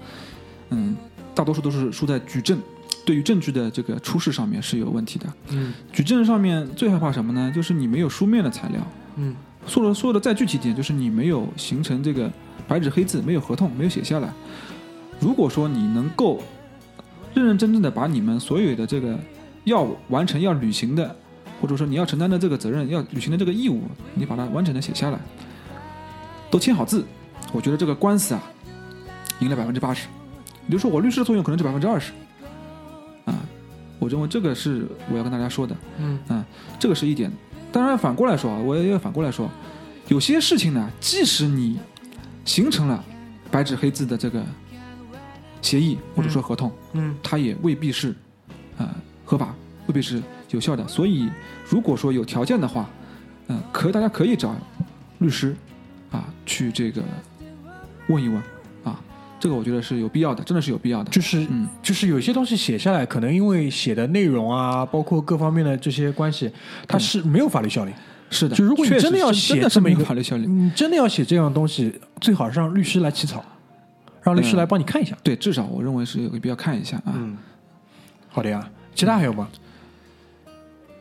[0.71, 0.97] 嗯，
[1.35, 2.59] 大多数都是输在举证，
[3.05, 5.27] 对于证据的这个出示上面是有问题的。
[5.51, 7.53] 嗯举证上面最害怕什么呢？
[7.55, 8.81] 就是你没有书面的材料。
[9.17, 9.35] 嗯
[9.67, 12.31] 说的说的再具体一点，就是你没有形成这个
[12.69, 14.33] 白纸黑字，没有合同，没有写下来。
[15.21, 16.43] 如果说你能够
[17.35, 19.19] 认认真真的把你们所有的这个
[19.65, 21.17] 要完成、要履行的，
[21.61, 23.83] 或者说你要承担的这个责任、要履行的这个义务，
[24.15, 25.19] 你把它完整的写下来，
[26.51, 27.05] 都签好字，
[27.53, 28.43] 我觉得这个官司啊，
[29.41, 30.09] 赢了百分之八十。
[30.67, 32.13] 也就是说，我律师的作用可能只百分之二十。
[33.25, 33.35] 啊，
[33.99, 35.77] 我认为这个是我要跟大家说的。
[35.99, 36.45] 嗯啊，
[36.79, 37.31] 这个是一点。
[37.75, 39.51] 当然反过来说啊，我也要反过来说，
[40.07, 41.81] 有些事情呢，即使你
[42.45, 43.03] 形成了
[43.51, 44.41] 白纸黑字的这个
[45.61, 48.15] 协议或者说合同，嗯它也未必是
[48.79, 48.89] 呃
[49.25, 49.53] 合法，
[49.89, 50.87] 未必是有效的。
[50.87, 51.29] 所以，
[51.69, 52.89] 如果说有条件的话，
[53.49, 54.55] 嗯、可大家可以找
[55.19, 55.57] 律师
[56.13, 57.03] 啊去这个
[58.07, 58.45] 问一问啊，
[59.39, 61.11] 这个我觉得是有必要的，真的是有必要的。
[61.11, 66.51] 就是嗯，就是有些东西写下来，可能因为写的内容啊，包括各方面的这些关系，
[66.89, 67.93] 它是没有法律效力。
[68.31, 73.45] 是的，就如果你真的要是真的这么一个有法律效力，你真的要写这样的东西，最好是让律师来起草，
[74.23, 75.17] 让律师嗯来帮你看一下。
[75.23, 77.13] 对，至少我认为是有必要看一下啊。
[77.15, 77.37] 嗯，
[78.29, 78.69] 好的呀。
[78.95, 79.49] 其他还有吗？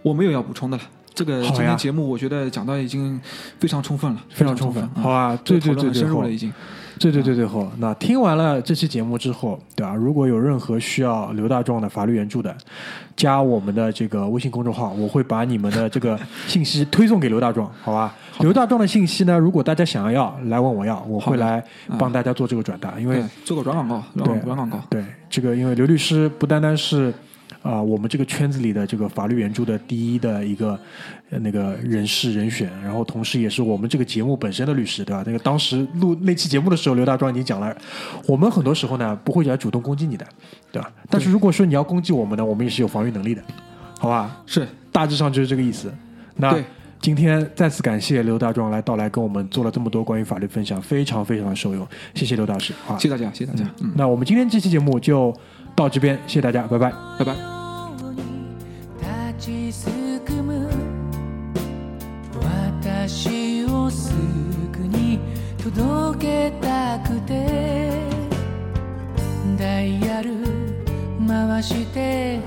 [0.02, 0.84] 我没有要补充的了。
[1.14, 3.22] 这个今天节目我觉得讲到已经
[3.60, 6.52] 非常充分了，非常充分，好啊，对对对对，好讨论很深入了已经。
[7.04, 7.70] 对对对最后。
[7.80, 9.94] 那听完了这期节目之后，对吧？
[9.94, 12.56] 如果有任何需要刘大壮的法律援助的，
[13.18, 18.16] 加我们的这个微信公众号，我会把你们的这个 信息推送给刘大壮，好吧？
[18.40, 21.62] 刘大壮的信息呢，如果大家想要来问我要，我会来
[22.00, 24.88] 帮大家做这个转达，因为，做个软广告，软对广软广告。
[24.90, 27.14] 对这个，因为刘律师不单单是
[27.62, 30.78] 啊、我们这个圈子里的这个法律援助的第一的一个
[31.30, 35.24] 呃那个人事人选，然后同时也是我们这个节目本身的律师，对吧？
[35.26, 37.76] 那个当时录那期节目的时候，刘大壮已经讲了，
[38.28, 40.26] 我们很多时候呢不会来主动攻击你的，
[40.72, 40.92] 对吧？
[41.10, 43.42] 但是如果说你要攻击我们呢，我们也是有防御能力的，
[44.00, 44.42] 好吧？
[44.46, 45.94] 是大致上就是这个意思。
[46.36, 46.58] 那
[47.00, 51.86] 今天再次感谢刘大壮来到来跟我们做了这么多关于法律分享，非常非常的受用，
[52.16, 52.98] 谢谢刘大师好！
[52.98, 55.36] 谢谢大家，谢谢大家，嗯，那我们今天这期节目就
[55.75, 56.93] 到这边，谢谢大家，拜拜。
[57.19, 57.35] 拜拜。
[59.39, 59.89] 立ちす
[60.21, 60.69] くむ
[62.35, 64.13] 私をす
[64.73, 65.21] ぐに
[65.63, 67.91] 届けたくて
[69.57, 70.35] ダイヤル
[71.27, 72.41] 回して